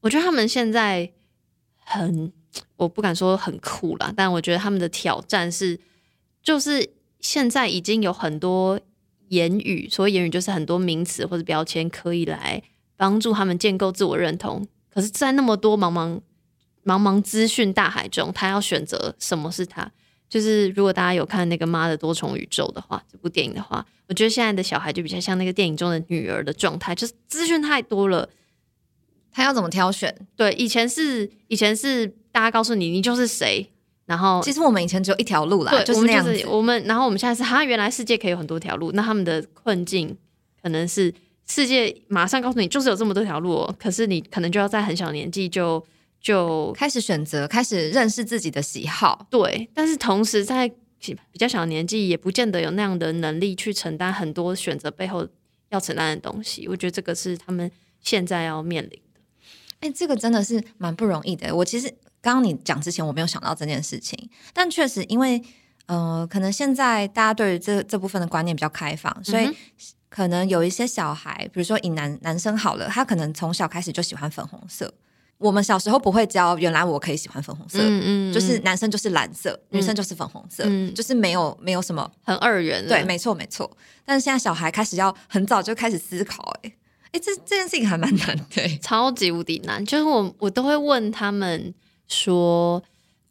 [0.00, 1.10] 我觉得他们现在
[1.78, 2.30] 很，
[2.76, 5.80] 我不敢说很酷啦，但我觉得他们的挑战是，
[6.42, 8.78] 就是现在已经有很多
[9.28, 12.62] 言语，所谓言语就是很多名词或者标签可以来
[12.96, 14.68] 帮助他们建构自我认同。
[14.90, 16.20] 可是，在那么多茫茫
[16.84, 19.90] 茫茫资讯大海中，他要选择什么是他？
[20.28, 28.28] 就是如果大家有看那个《妈的多重宇宙》的话，这部电影的话，我觉得现在的小孩就比较像那个电影中的女儿的状态，就是资讯太多了。
[29.30, 30.14] 他要怎么挑选？
[30.36, 33.68] 对，以前是以前是大家告诉你你就是谁，
[34.06, 36.46] 然后其实我们以前只有一条路啦，对，就是我们那样子。
[36.46, 38.92] 我们然后我们现在是哈，原来世界可以有很多条路。
[38.92, 40.16] 那他们的困境
[40.62, 41.12] 可能是
[41.46, 45.84] 世界马上告诉你就是有这么多条路哦，可是你可能就要在很小年纪就
[46.24, 49.26] 就开始选择，开始认识自己的喜好。
[49.28, 50.66] 对，但是同时在
[50.98, 55.28] 比较小的年纪也不见得有那样的能力去承担很多选择背后
[55.68, 56.66] 要承担的东西。
[56.66, 59.20] 我觉得这个是他们现在要面临的。
[59.80, 61.54] 哎、这个真的是蛮不容易的。
[61.54, 61.86] 我其实
[62.22, 65.42] 刚刚你讲之前，我没有想到这件事情，但确实因为
[65.84, 69.54] 呃，可能现在大家对于这这部分的观念比较开放，所以嗯
[70.08, 74.90] 可能有一些小孩，比如说以男男生好了，他可能从小开始就喜欢粉红色。
[75.44, 83.70] 我们小时候不会教，原来我可以喜欢粉红色，嗯就是男生就是蓝色，女生就是粉红色，嗯就是没有没有什么很二元的，对，没错没错。
[84.06, 86.72] 但是现在小孩开始要很早就开始思考、哎
[87.12, 89.84] 哎，这这件事情还蛮难的、哎 超级无敌难。
[89.84, 91.74] 就是我我都会问他们
[92.08, 92.82] 说，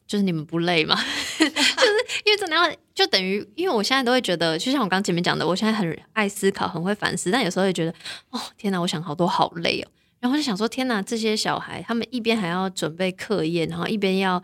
[0.05, 0.95] 就是你们不累吗？
[1.39, 1.95] 就是
[2.25, 7.93] 因为真的要就等于，因为我现在都会觉得，就像我刚前面讲的，我现在很爱思考，很会反思，但有时候会觉得，
[8.29, 9.89] 哦天哪，我想好多好累哦。
[10.23, 14.41] 然后就想说，天哪，这些小孩他们一边还要准备课业，然后一边要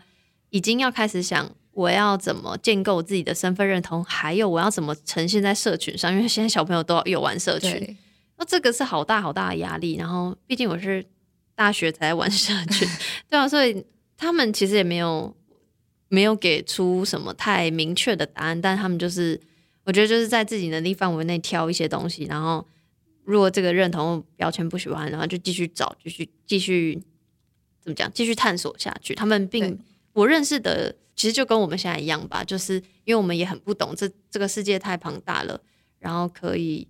[0.50, 1.50] 已经要开始想。
[1.72, 4.04] 我要怎么建构自己的身份认同？
[4.04, 6.12] 还有我要怎么呈现在社群上？
[6.12, 7.96] 因为现在小朋友都有玩社群，
[8.36, 9.94] 那这个是好大好大的压力。
[9.94, 11.06] 然后，毕竟我是
[11.54, 12.86] 大学才玩社群，
[13.30, 13.82] 对啊，所以
[14.16, 15.34] 他们其实也没有
[16.08, 19.40] 没有给出什么太明确的答案，但他们就是
[19.84, 22.66] 我觉得就是在自己能力范围内挑一些东西，然后
[23.30, 27.00] 如果这个认同标签不喜欢，然后就继续找，继续继续
[27.80, 29.14] 怎么讲，继续探索下去。
[29.14, 29.78] 他们并
[30.12, 35.60] 我认识的其实就跟我们现在一样吧，就是因为我们也很不懂这这个世界太庞大了，
[35.98, 36.88] 然后可以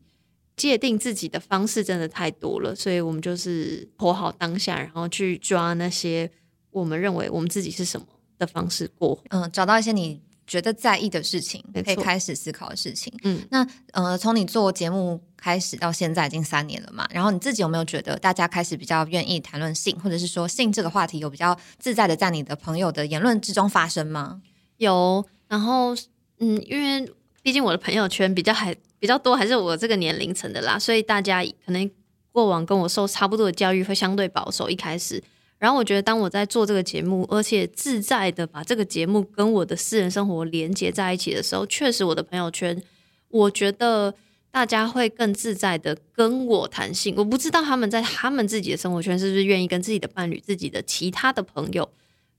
[0.56, 6.30] 界定自己的方式真的太多了，所以我们就是活好当下，然后去抓那些
[6.70, 8.06] 我们认为我们自己是什么
[8.38, 9.22] 的方式过。
[9.30, 13.12] 嗯，找到一些你觉得在意的事情，可以开始思考的事情。
[13.22, 24.42] 嗯，那呃，从你做节目开始到现在已经三年了嘛，然后你自己有没有觉得大家开始比较愿意谈论性，或者是说性这个话题有比较自在的在你的朋友的言论之中发生吗？
[24.78, 25.94] 有，然后
[26.40, 27.08] 嗯，因为
[27.42, 31.88] 毕竟我的朋友圈比较还比较多，还是我这个年龄层的啦，所以大家可能
[32.32, 34.68] 过往跟我受差不多的教育会相对保守。
[34.68, 35.22] 一开始，
[35.60, 42.82] 然后我觉得当我在做这个节目，而且自在的把这个节目跟我的私人生活连接在一起的时候，确实我的朋友圈，
[43.28, 44.12] 我觉得。
[44.52, 51.88] 大家会更自在的跟我谈性，我不知道他们在他们自己的生活圈是不是愿意跟自己的伴侣、自己的其他的朋友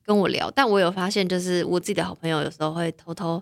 [0.03, 3.41] 跟我聊，但我有发现，就是我自己的好朋友有时候会偷偷，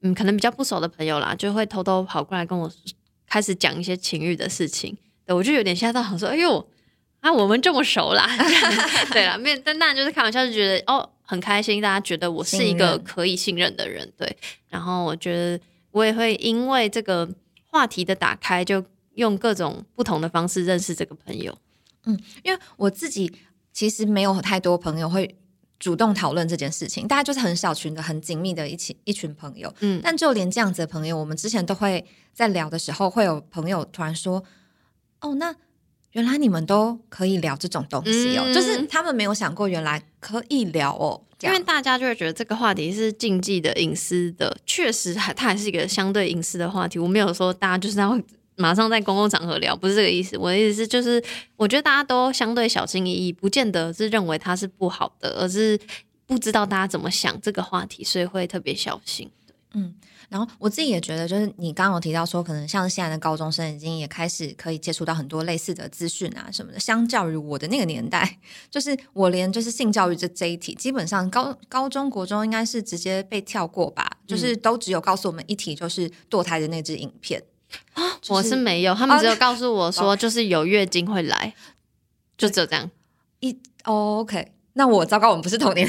[0.00, 2.68] 嗯，可能比较不熟的朋友啦，就会偷偷跑过来跟我
[3.28, 6.68] 开始讲一些情欲的事情，对我就有点吓到，想说，哎呦，
[7.24, 8.28] 啊，我们这么熟啦，
[9.10, 14.36] 对啦，没有，但那就是开玩笑，就觉得哦很开心，大家觉得我是一个可以信任的人，对，
[14.68, 15.58] 然后我觉得
[15.90, 17.26] 我也会因为这个
[17.70, 18.84] 话题的打开，就
[19.14, 21.56] 用各种不同的方式认识这个朋友，
[22.04, 23.32] 嗯因为我自己
[23.72, 25.34] 其实没有太多朋友会
[25.80, 29.72] 主动讨论这件事情，大家就是很小群的、很紧密的一起一群朋友。
[29.80, 29.98] 嗯。
[30.04, 34.44] 但就连这样子的朋友，我们之前都会在聊的时候，会有朋友突然说
[35.20, 35.54] ：“哦，那
[36.14, 38.44] 原来你们都可以聊这种东西哦。
[38.46, 41.20] 嗯就是他们没有想过，原来可以聊哦。
[41.42, 46.98] 因为大家就会觉得这个话题是禁忌的、隐私的，确实还它还是一个相对隐私的话题。
[46.98, 48.18] 我没有说大家就是要
[48.56, 50.38] 马上在公共场合聊，不是这个意思。
[50.38, 51.22] 我的意思是，就是
[51.56, 55.78] 我觉得大家都相对小心翼翼，不见得是认为它是不好的，而是
[56.26, 59.28] 不知道大家怎么想这个话题，所以会特别小心。
[60.28, 66.80] 然后我自己也觉得，就是你刚刚有提到说，可能像现在的高中生已经也开始可以接触到很多类似的资讯啊什么的。
[66.80, 68.38] 相较于我的那个年代，
[68.70, 77.42] 就是我连就是性教育这这一题，基本上高高中国中应该是直接被跳过吧，就是都只有告诉我们一题，就是堕胎的那支影片。
[78.28, 81.54] 我是没有，他们只有告诉我说，就是有月经会来，
[82.38, 82.90] 就只有这样。
[83.40, 83.52] 一、
[83.84, 85.88] 哦、OK，那我糟糕，我们不是同年。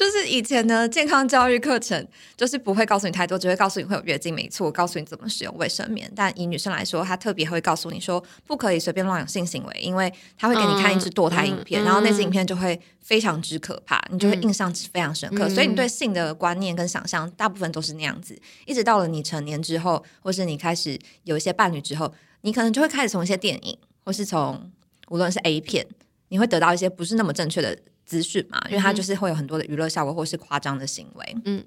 [0.00, 6.10] 就是以前的健康教育课程，就是不会告诉你太多，只会告诉你会有月经，没错，告诉你怎么使用卫生棉。
[6.16, 15.46] 但以女生来说，她特别会告诉你说，不可以随便乱有性行为，因为她会给你看一支堕胎影片，嗯然后那支影片就会非常之可怕，你就会印象非常深刻。
[15.46, 18.34] 嗯所以你对性的观念跟想象，大部分都是那样子。
[18.64, 24.72] 一直到了你成年之后，或是你开始有一些伴侣之后，你可能就会开始从一些电影，或是从
[25.10, 25.86] 无论是 A 片，
[26.30, 27.76] 你会得到一些不是那么正确的
[28.10, 31.36] 资讯嘛，因为它就是会有很多的娱乐效果或是夸张的行为。
[31.44, 31.64] 嗯，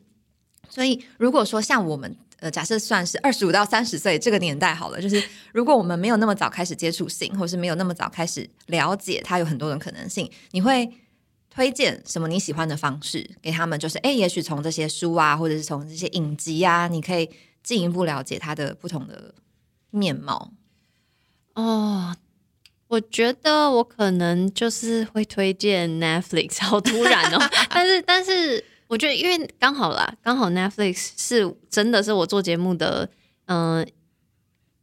[0.67, 5.23] 所以如果说像我们呃，假设算是二十五到三十岁这个年代好了，就是
[5.53, 10.91] 如果我们没有那么早开始接触性，或是没有那么早开始了解它有很多种可能性，你会
[11.49, 13.79] 推荐什么你喜欢的方式给他们？
[13.79, 17.29] 就是哎，也许从这些书啊，或者是从这些影集啊，你可以
[17.63, 19.33] 进一步了解它的不同的
[19.91, 20.51] 面貌。
[21.55, 22.13] 哦，
[22.93, 27.39] 我觉得我可能就是会推荐 Netflix， 好突然哦。
[27.67, 33.09] 但是，但是我觉得，因为刚好啦，刚好 Netflix 是真的是我做节目的，
[33.45, 33.83] 嗯、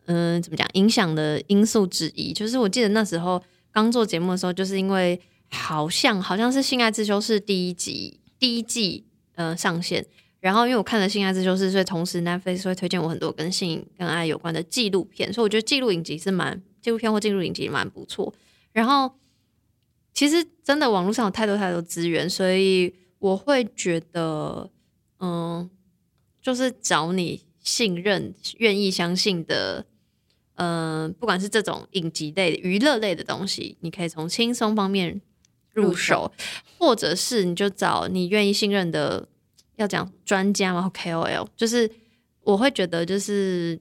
[0.06, 2.32] 嗯、怎么讲，影响的因素之一。
[2.32, 3.40] 就是我记得那时候
[3.70, 9.04] 刚做节目的时候，就是因为好像好像是《性爱自修室》第一集第一季
[9.36, 10.04] 呃上线。
[10.40, 18.32] 然后，因为我看了《性爱自修室》，所以同时 Netflix 会推荐我很多跟性跟爱有关的纪录片，所以我觉得纪录影集是蛮纪录片或进入影集蛮不错。
[18.72, 19.12] 然后，
[20.12, 24.70] 其实真的网络上有太多太多资源，所以我会觉得，
[25.18, 25.68] 嗯，
[26.40, 29.84] 就是找你信任、愿意相信的，
[30.54, 35.20] 嗯、不管是这种影集类、娱乐类的东西，你可以从轻松方面
[35.72, 36.32] 入入手，
[36.78, 39.28] 或者是你就找你愿意信任的。
[39.76, 41.90] 要讲专家嘛？KOL 就是
[42.42, 43.80] 我会觉得，就是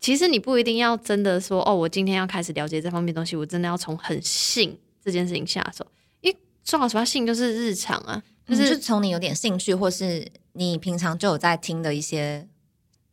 [0.00, 5.86] 其实你不一定要真的说哦，我今天要开始了解这方面东西，我真的要从很性这件事情下手。
[6.22, 12.48] 因为说老实话，性就是日常啊，就就是是从你有点兴趣，或是你平常就有在听的一些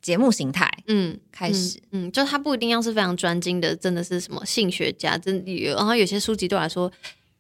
[0.02, 1.78] 节目形态嗯开始。
[1.92, 5.76] 嗯，嗯，就是他不一定要是非常专精的，真的是什么性学家，真的有。
[5.76, 6.90] 然后有些书籍对我来说，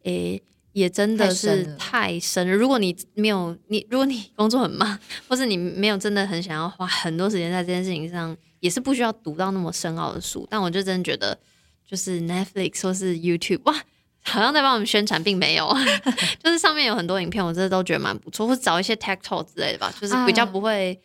[0.03, 0.41] 诶、
[0.77, 2.53] 也真的是太深了。
[2.55, 10.47] 如果你没有你，如果你工作很忙， 或是你没有真的很想要花很多时间在这件事情上，也是不需要读到那么深奥的书。
[10.51, 11.35] 但我就真的觉得，
[11.83, 13.73] 就是 Netflix 或是 YouTube，哇，
[14.21, 15.67] 好像在帮我们宣传，并没有，
[16.43, 20.99] 就是上面有很多影片，我真的都觉得蛮不错，或者找一些 Tech Talk 之类的吧，就是比较啊不会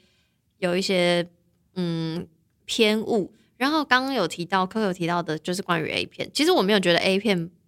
[0.59, 1.27] 有一些
[1.77, 2.27] 嗯
[2.67, 3.33] 偏误。
[3.57, 7.62] 然后刚刚有提到，科有提到的就是关于 A 片，其实我没有觉得 A 片不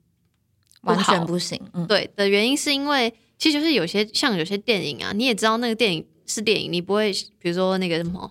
[0.85, 8.31] 完全不行，嗯，对的原因是因为，其实就是有些像有些电影啊，你也知道那个电影是电影，你不会比如说那个什么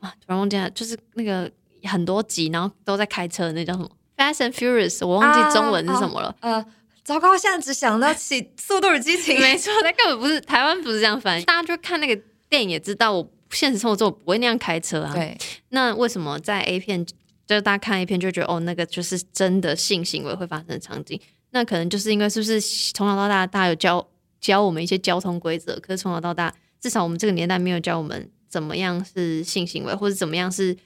[0.00, 1.50] 啊，突然忘记了，就是那个
[1.84, 3.90] 很多集，然后都在开车，那叫什么
[4.34, 6.34] 《Fast and Furious》，我忘记中文是什么了。
[6.40, 6.64] 呃，
[7.04, 15.12] 糟糕，现在只想到起《速度与激情》没错，那根本不是台湾不是这样翻译，大家就看那个电影也知道，我现实生活中我不会那样开车啊。
[15.14, 15.36] 对，
[15.68, 17.04] 那为什么在 A 片，
[17.46, 21.20] 就是大家看 A 片就觉得哦，那个就是真的性行为会发生的场景？
[21.50, 22.60] 那可能就是因为是不是
[22.92, 24.06] 从小到大大家有教
[24.40, 30.76] 教我们一些交通规则，可是从小到大，至少我们这个年代没有教我们怎么样是性行为，或者怎么样是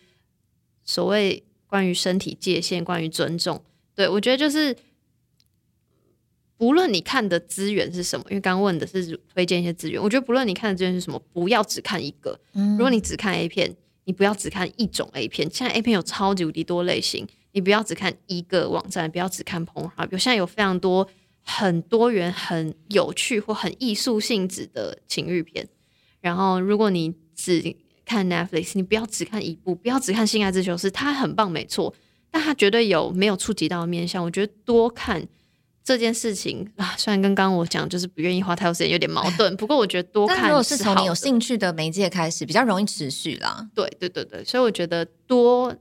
[0.84, 3.62] 所谓关于身体界限、关于尊重。
[3.94, 4.76] 对我觉得就是。
[6.60, 15.48] 不论你看的资源是什么，因为刚刚问的是推荐一些资源，我觉得不论你看的资源是什么，不要只看一个，嗯如果你只看 A 片，你不要只看一种 A 片。
[15.50, 20.10] 现在 A 片有超级无敌多类型，你不要只看一个网站，不要只看 Pornhub。
[20.10, 21.08] 现在有非常多
[21.42, 25.68] 很多元、很有趣或很艺术性质的情欲片。
[26.20, 31.94] 然后，如果你只看 Netflix，你不要只看一部，不要只看《性爱自修室》，它很棒，没错，
[32.30, 34.22] 但它绝对有没有触及到的面向。
[34.22, 35.26] 我觉得多看。
[35.82, 43.66] 这件事情啊，虽然跟刚刚我讲就是不愿意花太多时间有点矛盾，不过我觉得多 看但如果是从你有兴趣的媒介开始，比较容易持续啦。
[43.74, 45.74] 对对对对，所以我觉得多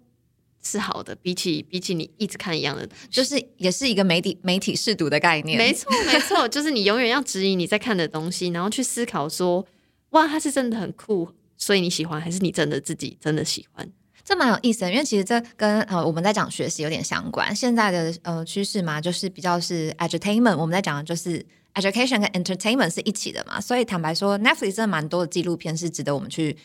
[0.70, 9.66] 是好的，比起比起你一直看一样的，就是也是一个媒体媒体试读的概念，没错没错，就是你永远要质疑你在看的东西，然后去思考说，
[10.12, 13.90] 哇，它是真的很酷，所以你喜欢，还是你真的自己真的喜欢？
[14.24, 17.56] 这蛮有意思的，因为其实这跟呃我们在讲学习有点相关。
[17.56, 21.44] 现在的呃趋势嘛，就是比较是 edutainment，我们在讲的就是
[21.74, 23.60] education 跟 entertainment 是一起的嘛。
[23.60, 26.56] 所以坦白说，Netflix 真的蛮多的纪录片是值得我们去，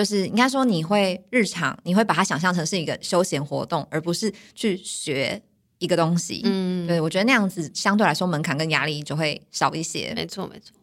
[0.00, 5.38] 就是应该说你会日常你会把它想象成是一个休闲活动，而不是去学
[5.78, 6.40] 一个东西。
[6.42, 10.14] 嗯，对，我觉得那样子相对来说门槛跟压力就会少一些。
[10.16, 10.74] 没错没错。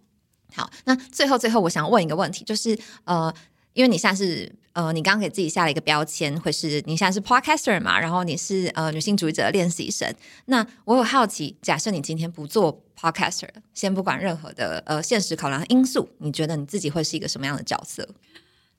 [0.53, 3.33] 好，那最后最后我想问一个问题，就是呃，
[3.73, 7.99] 因为你现在是呃，你刚刚给自己下了一个标签，会是你现在是 podcaster 嘛？
[7.99, 10.13] 然后你是呃女性主义者的练习生。
[10.45, 18.07] 那我有好奇，假设你今天不做 podcaster，先不管任何的呃现实考量因素，你觉得你自己会是一个什么样的角色？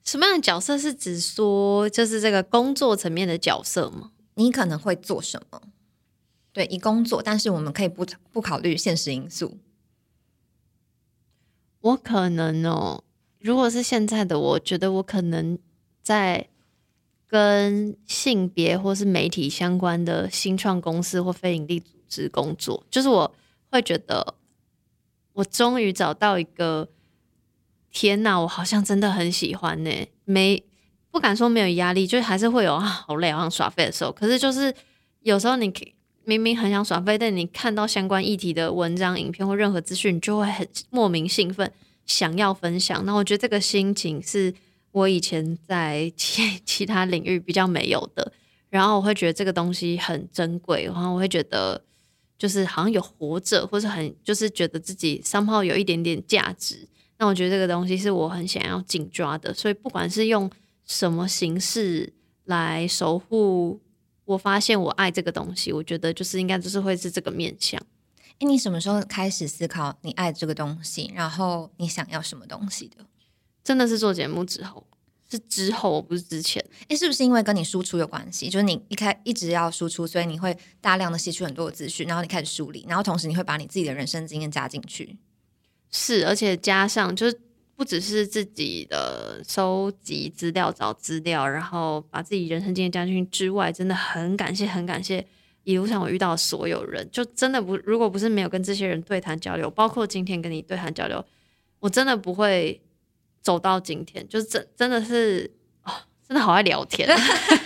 [0.03, 4.11] 什么样的角色是指说就是这个工作层面的角色吗？
[4.35, 5.61] 你可能会做什么？
[6.51, 9.57] 对，以工作，但是我们可以不不考虑现实因素。
[11.81, 13.03] 我可能哦，
[13.39, 15.57] 如果是现在的，我觉得我可能。
[16.01, 16.49] 在
[17.27, 23.31] 跟性别或是媒体相关的新创公司或非营利组织工作，就是我
[23.69, 24.33] 会觉得，
[25.33, 26.89] 我终于找到一个，
[27.91, 29.91] 天哪，我好像真的很喜欢呢。
[30.25, 30.63] 没
[31.11, 34.11] 不敢说没有压力，就还是会有啊，好累，好像耍废的时候。
[34.11, 34.73] 可是就是
[35.21, 35.73] 有时候你
[36.23, 41.71] 明明很想耍废，但你看到相关议题的文章、影片或任何资讯，你就会很莫名兴奋，
[42.05, 43.05] 想要分享。
[43.05, 44.53] 那我觉得这个心情是。
[44.91, 48.33] 我以前在其 其他领域比较没有的，
[48.71, 51.79] 然后我会觉得这个东西很珍贵，然后我会觉得
[52.39, 56.87] 就是好像有活着，或是很就是觉得自己三号有一点点价值。
[57.19, 60.49] 那我觉得这个东西是我很想要紧抓的，所以不管是用
[60.85, 62.11] 什么形式
[62.45, 63.79] 来守护，
[64.23, 67.79] 我发现我爱这个东西，我觉得就是应该就是会是这个面向。
[68.39, 73.05] 哎，你什么时候开始思考你爱这个东西，然后你想要什么东西的？
[73.65, 74.87] 真的是做节目之后，
[75.29, 76.65] 是之后，不是之前。
[76.87, 78.49] 哎，是不是因为跟你输出有关系？
[78.49, 85.17] 就是你一开一直要输出，所以你会大量的吸取很多的资讯，然后你开始梳理，然后同时你会把你自己的人生经验加进去。
[85.91, 87.39] 是，而且加上就是
[87.75, 95.25] 不只是自己的收集资料、找资料，然后把自己人生经验加进去之外，真的很感谢，很感谢
[95.63, 97.07] 一路上我遇到的所有人。
[97.11, 101.25] 就真的不，如果不是没有跟这些人对谈交流，包括今天跟你对谈交流，
[101.79, 102.81] 我真的不会。
[103.41, 105.49] 走到今天，就是真真的是
[105.83, 105.93] 哦，
[106.27, 107.07] 真的好爱聊天。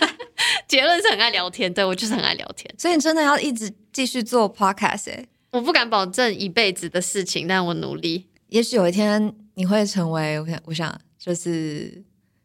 [0.69, 8.25] 结论是很爱聊天，对我就是很爱聊天，所以你真的要一直继续做 podcast 哎，我不敢保证一辈子的事情，但我努力。
[8.47, 12.03] 也许有一天你会成为，我想，我想就是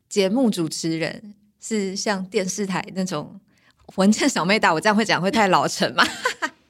[0.09, 3.41] 节目主持人，是像电视台那种
[3.97, 6.05] 文件小妹大，我这样会讲会太老成吗？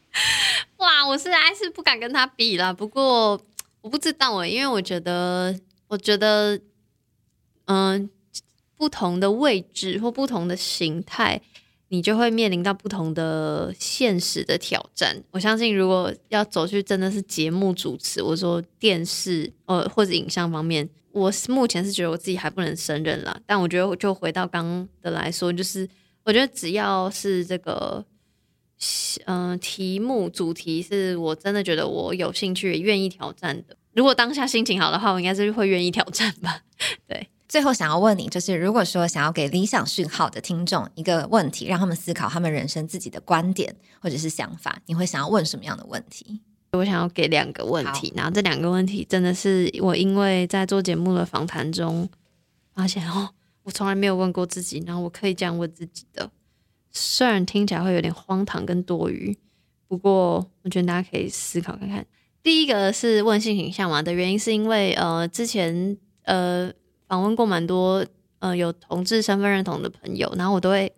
[0.79, 2.73] 哇，我是还是不敢跟他比啦。
[2.73, 3.41] 不过
[3.81, 5.55] 我不知道哎，因为我觉得。
[5.91, 6.61] 我觉得，
[7.65, 8.11] 嗯，
[8.77, 11.41] 不同的位置或不同的形态，
[11.89, 15.17] 你就会面临到不同的现实的挑战。
[15.31, 23.41] 我相信，如果要走去真的是节目主持，我说电视呃或者影像方面，我目前是觉得我自己还不能胜任了。
[23.47, 25.89] 但我觉得，就回到刚刚的来说，就是
[26.25, 28.05] 我觉得只要是这个，
[29.25, 33.75] 嗯，题目主题是我真的觉得我有兴趣、愿意挑战的。
[33.95, 36.61] 如果当下心情好的话，我应该是会愿意挑战吧。
[37.09, 46.43] 对，最后想要问你，就是如果说想要给理想讯号的听众一个问题，让他们思考他们人生自己的观点或者是想法，你会想要问什么样的问题？
[46.73, 52.07] 我想要给两个问题，然后这两个问题真的是我因为在做节目的访谈中
[52.75, 53.31] 发现哦，
[53.63, 56.31] 我从来没有问过自己，然后我可以这样问自己的。
[56.91, 59.35] 虽然听起来会有点荒唐跟多余，
[59.87, 62.05] 不过我觉得大家可以思考看看。
[62.43, 66.71] 第一个是问性倾向嘛的原因，是因为呃之前呃
[67.09, 68.05] 访问过蛮多
[68.39, 70.93] 呃有同志身份认同的朋友，然后我都会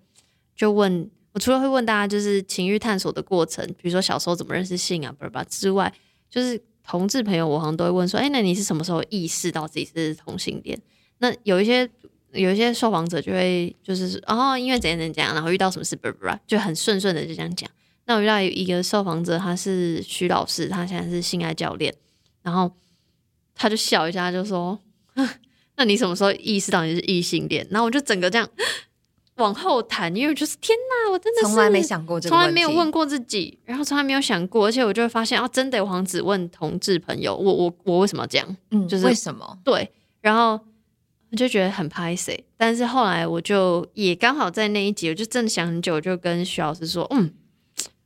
[0.54, 5.92] 就问我除了会问大家就是情欲探索的过程，比如说小时候怎么认识性啊，不是吧之外，
[6.28, 10.80] 就是同志朋友我好像都会问说，哎，那你是什么时候意识到自己是同性恋？
[11.18, 11.88] 那有一些
[12.32, 17.70] 有一些受访者就会就是哦，因为怎样怎样，然后遇到什么事，不不不，就很顺顺的就这样讲。
[18.06, 21.94] 那我遇到一个受访者，他是徐老师，他现在是性爱教练，
[22.42, 22.72] 然后
[23.54, 24.76] 他就笑一下，就说
[25.80, 28.46] ：“那你什么时候意识到你是异性恋？”然后我就整个这样
[29.36, 38.56] 往后弹，因为就是天哪，我真的从来没想过，从来没有问过自己，然后从来没有想过，而且我就会发现啊，真的，我好像只问同志朋友，我我我为什么要这样？
[38.72, 39.58] 嗯，就是为什么？
[39.64, 40.60] 对，然后
[41.30, 47.32] 我就觉得很拍谁但是后来我就也刚好在那一集，我就真的想很久，就跟徐老师说：“嗯。”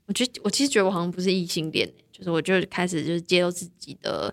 [0.06, 4.32] 我觉得我其实觉得我好像不是异性恋，就是我就开始就是接受自己的，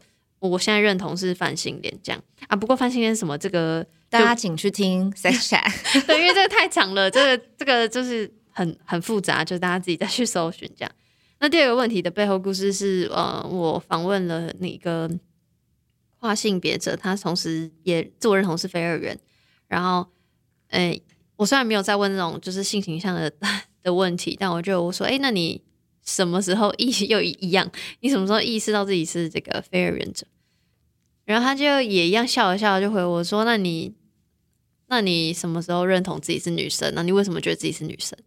[0.49, 2.55] 我现在认同是泛性恋这样啊。
[2.55, 10.91] 不过泛性恋什么这个，大家请去听 sex chat，对，因为这个太长了，这个这个就是很很复杂，就大家自己再去搜寻这样。
[11.39, 15.09] 那第二个问题的背后故事是，呃，我访问了那个
[16.19, 19.17] 跨性别者，他同时也自我认同是非二元，
[19.67, 20.07] 然后，
[20.69, 21.01] 诶，
[21.37, 23.31] 我虽然没有在问那种就是性倾向的。
[23.83, 25.59] 的问题，但我就我说，哎，那你
[26.05, 27.71] 什么时候意 又一样？
[27.99, 30.25] 你什么时候意识到自己是这个非二元者？
[31.25, 33.93] 然后他就也一样笑了笑，就回我说，那你
[34.87, 37.03] 那你什么时候认同自己是女生那？
[37.03, 38.17] 你为什么觉得自己是女生？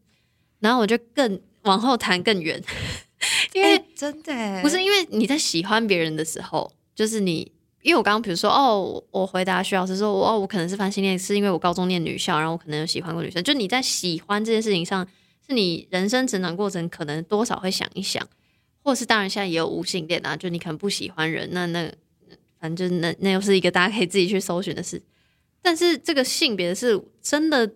[0.60, 2.62] 然后我就更往后谈更远，
[3.52, 7.52] 因为、哎真的耶不是因为你在喜欢别人的时候，就是你，
[7.82, 13.42] 因为我刚刚比如说哦，我我回答徐老师说，我哦，我可能是泛性恋，是因为我高中念女校，然后我可能有喜欢过女生。
[13.44, 15.06] 就你在喜欢这件事情上，
[15.46, 18.26] 是你人生成长过程可能多少会想一想，
[18.82, 21.92] 或是当然现在也有无性恋啊，就你可能不喜欢人，那那
[22.58, 25.02] 反正那那又是一个大家可以自己去搜寻的事。
[25.60, 27.74] 但是这个性别是真的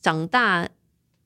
[0.00, 0.68] 长大，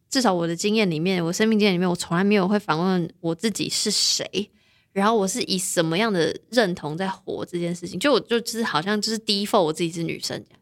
[0.08, 4.50] 至少我的经验里面，我生命经验里面，我从来没有会反问我自己是谁，
[4.92, 7.98] 然后我是以什么样的认同在活这件事情。
[7.98, 10.59] 就我就就是好像就是 default 我自己是女生这样，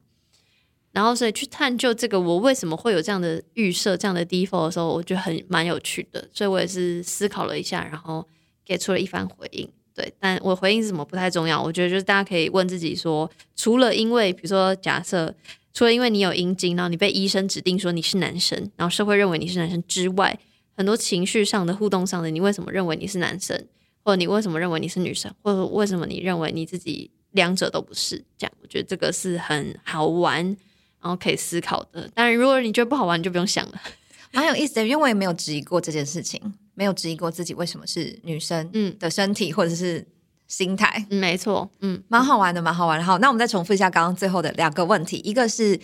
[0.99, 8.27] 然后所以去探究这个我为什么会有这样的预设、这样的 default 的时候，我觉得很蛮有趣的，所以我也是思考了一下，然后
[8.67, 9.69] 给出了一番回应。
[9.95, 15.33] 对，但我回应是什么不太重要，我觉得就是大家可以问自己说，除了因为比如说假设。
[15.75, 20.37] 除了因为你有阴茎，然后你被医生指定说你是男生，然后社会认为你是男生之外，
[20.77, 23.57] 很多情绪上的互动上的，你为什么认为你是男生，
[24.03, 28.17] 或者你为什么认为你是女生，或者为什么你认为你自己两者都不是？
[28.37, 30.57] 这样，我觉得这个是很好玩，
[31.01, 32.09] 然后可以思考的。
[32.15, 33.81] 当然，如果你觉得不好玩，你就不用想了。
[34.33, 36.41] 蛮有意思的，因为我也没有质疑过这件事情，
[36.75, 40.07] 没有质疑过自己为什么是女生嗯的身体或者是
[40.47, 43.05] 心态，嗯没错，嗯，蛮好玩的，蛮好玩的。
[43.05, 45.81] 好，那我们再重复一下刚刚最后的两个问题，一个是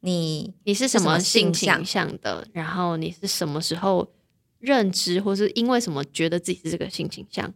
[0.00, 2.46] 你你是什么性倾向的？
[2.54, 4.10] 然后你是什么时候
[4.58, 7.52] 认知，或是因为什么觉得自己是这个性倾向？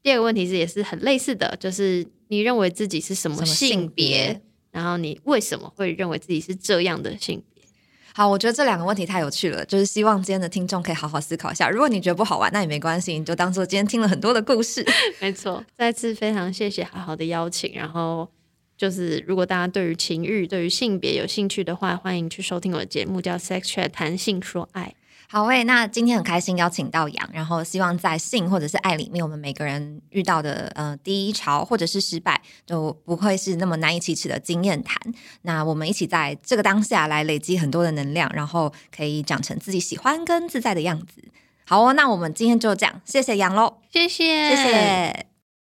[0.00, 4.40] 第二个问题是也是很类似的，就是你认为自己是什么性别？
[4.72, 7.62] 然后你为什么会认为自己是这样的性别？
[8.14, 11.70] 好，我觉得这两个问题太有趣了，就是希望今天的听众可以好好思考一下。
[11.70, 14.84] 如果你觉得不好玩，那也没关系，你就当做今天听了很多的故事。
[15.20, 17.72] 没错，再次非常谢谢好好的邀请。
[17.74, 18.28] 然后
[18.76, 24.94] 就是，如果大家对于情欲、对于性别有兴趣的话，欢迎去收听我的节目，叫《Sex Chat 谈性说爱》。
[25.32, 34.94] 好诶，那今天很开心邀请到杨，然后希望在性或者是爱里面，我们每个人遇到的呃第一潮或者是失败，都不会是那么难以启齿的经验谈。
[35.40, 41.24] 那我们一起在这个当下来累积很多的能量，然后可以长成自己喜欢跟自在的样子。
[41.64, 45.26] 好哦，那我们今天就这样，谢谢杨喽，谢谢，谢谢。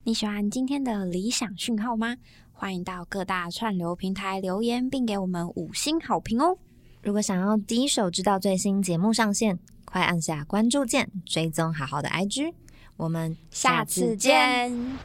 [0.06, 2.16] 你喜欢今天的理想讯号吗？
[2.51, 6.58] 欢迎到各大串流平台留言，并给我们五星好评哦！
[7.04, 12.54] 如果想要第一手知道最新节目上线，快按下关注键，追踪好好的 IG。
[12.95, 14.97] 我们下次见。